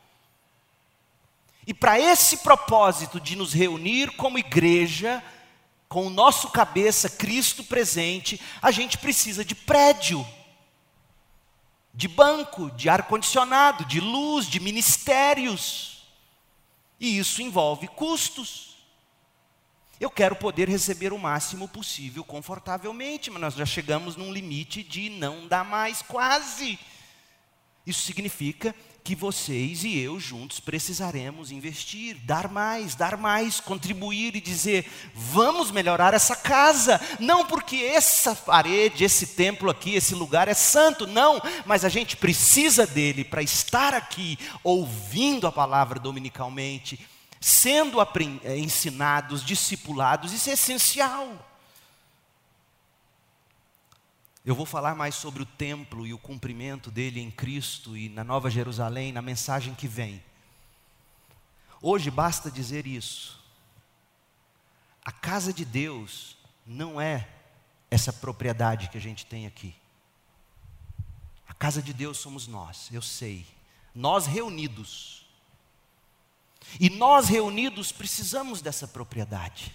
[1.66, 5.22] E para esse propósito de nos reunir como igreja,
[5.88, 10.26] com o nosso cabeça, Cristo presente, a gente precisa de prédio,
[11.94, 16.04] de banco, de ar-condicionado, de luz, de ministérios.
[16.98, 18.76] E isso envolve custos.
[20.00, 25.10] Eu quero poder receber o máximo possível confortavelmente, mas nós já chegamos num limite de
[25.10, 26.78] não dar mais, quase.
[27.86, 34.40] Isso significa que vocês e eu juntos precisaremos investir, dar mais, dar mais, contribuir e
[34.40, 37.00] dizer: vamos melhorar essa casa.
[37.18, 42.16] Não porque essa parede, esse templo aqui, esse lugar é santo, não, mas a gente
[42.16, 47.00] precisa dele para estar aqui ouvindo a palavra dominicalmente,
[47.40, 51.51] sendo eh, ensinados, discipulados, isso é essencial.
[54.44, 58.24] Eu vou falar mais sobre o templo e o cumprimento dele em Cristo e na
[58.24, 60.22] Nova Jerusalém, na mensagem que vem.
[61.80, 63.40] Hoje basta dizer isso.
[65.04, 66.36] A casa de Deus
[66.66, 67.28] não é
[67.88, 69.74] essa propriedade que a gente tem aqui.
[71.46, 73.46] A casa de Deus somos nós, eu sei.
[73.94, 75.24] Nós reunidos.
[76.80, 79.72] E nós reunidos precisamos dessa propriedade.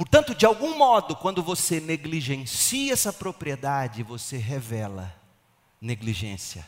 [0.00, 5.14] Portanto, de algum modo, quando você negligencia essa propriedade, você revela
[5.78, 6.66] negligência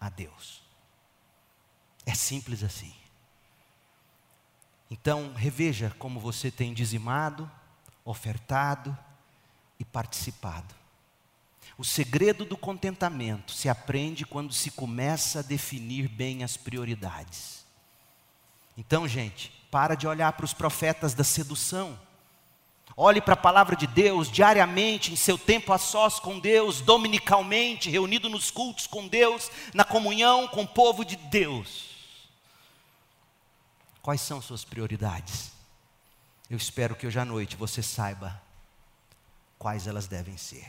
[0.00, 0.64] a Deus.
[2.04, 2.92] É simples assim.
[4.90, 7.48] Então, reveja como você tem dizimado,
[8.04, 8.98] ofertado
[9.78, 10.74] e participado.
[11.78, 17.64] O segredo do contentamento se aprende quando se começa a definir bem as prioridades.
[18.76, 21.96] Então, gente, para de olhar para os profetas da sedução
[22.98, 27.90] Olhe para a palavra de Deus diariamente, em seu tempo a sós com Deus, dominicalmente,
[27.90, 31.90] reunido nos cultos com Deus, na comunhão com o povo de Deus.
[34.00, 35.52] Quais são suas prioridades?
[36.48, 38.40] Eu espero que hoje à noite você saiba
[39.58, 40.66] quais elas devem ser.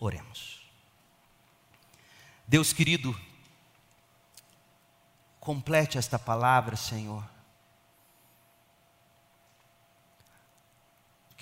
[0.00, 0.62] Oremos.
[2.48, 3.16] Deus querido,
[5.38, 7.22] complete esta palavra, Senhor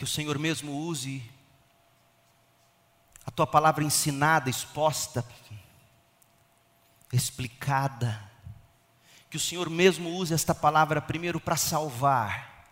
[0.01, 1.22] que o Senhor mesmo use
[3.27, 5.22] a tua palavra ensinada, exposta,
[7.12, 8.18] explicada.
[9.28, 12.66] Que o Senhor mesmo use esta palavra primeiro para salvar,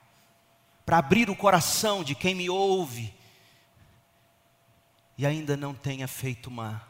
[0.86, 3.14] para abrir o coração de quem me ouve
[5.18, 6.82] e ainda não tenha feito uma,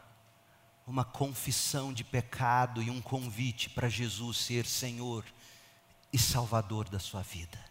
[0.87, 5.25] uma confissão de pecado e um convite para Jesus ser Senhor
[6.13, 7.68] e Salvador da sua vida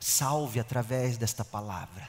[0.00, 2.08] salve através desta palavra.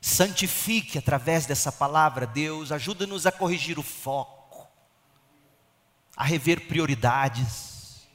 [0.00, 4.66] Santifique através dessa palavra, Deus, ajuda-nos a corrigir o foco,
[6.16, 8.08] a rever prioridades,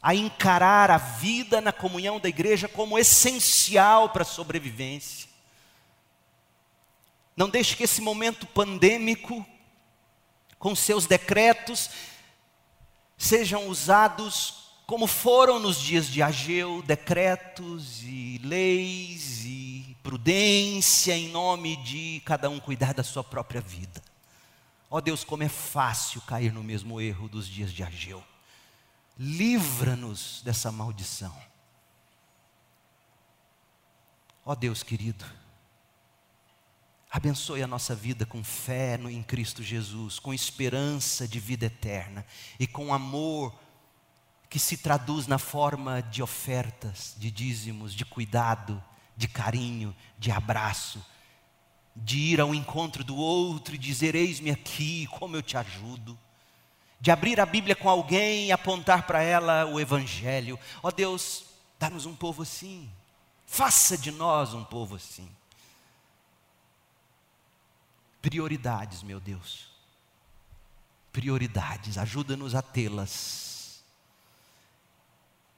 [0.00, 5.28] a encarar a vida na comunhão da igreja como essencial para a sobrevivência.
[7.36, 9.44] Não deixe que esse momento pandêmico,
[10.58, 11.90] com seus decretos,
[13.16, 14.59] sejam usados
[14.90, 22.50] como foram nos dias de Ageu, decretos e leis e prudência em nome de cada
[22.50, 24.02] um cuidar da sua própria vida.
[24.90, 28.20] Ó oh Deus, como é fácil cair no mesmo erro dos dias de Ageu.
[29.16, 31.40] Livra-nos dessa maldição.
[34.44, 35.24] Ó oh Deus querido,
[37.08, 42.26] abençoe a nossa vida com fé no, em Cristo Jesus, com esperança de vida eterna
[42.58, 43.56] e com amor
[44.50, 48.82] que se traduz na forma de ofertas, de dízimos, de cuidado,
[49.16, 51.00] de carinho, de abraço,
[51.94, 56.18] de ir ao encontro do outro e dizer: Eis-me aqui, como eu te ajudo.
[57.00, 60.58] De abrir a Bíblia com alguém e apontar para ela o Evangelho.
[60.82, 61.44] Ó oh Deus,
[61.78, 62.90] dá-nos um povo assim.
[63.46, 65.30] Faça de nós um povo assim.
[68.20, 69.70] Prioridades, meu Deus.
[71.12, 73.49] Prioridades, ajuda-nos a tê-las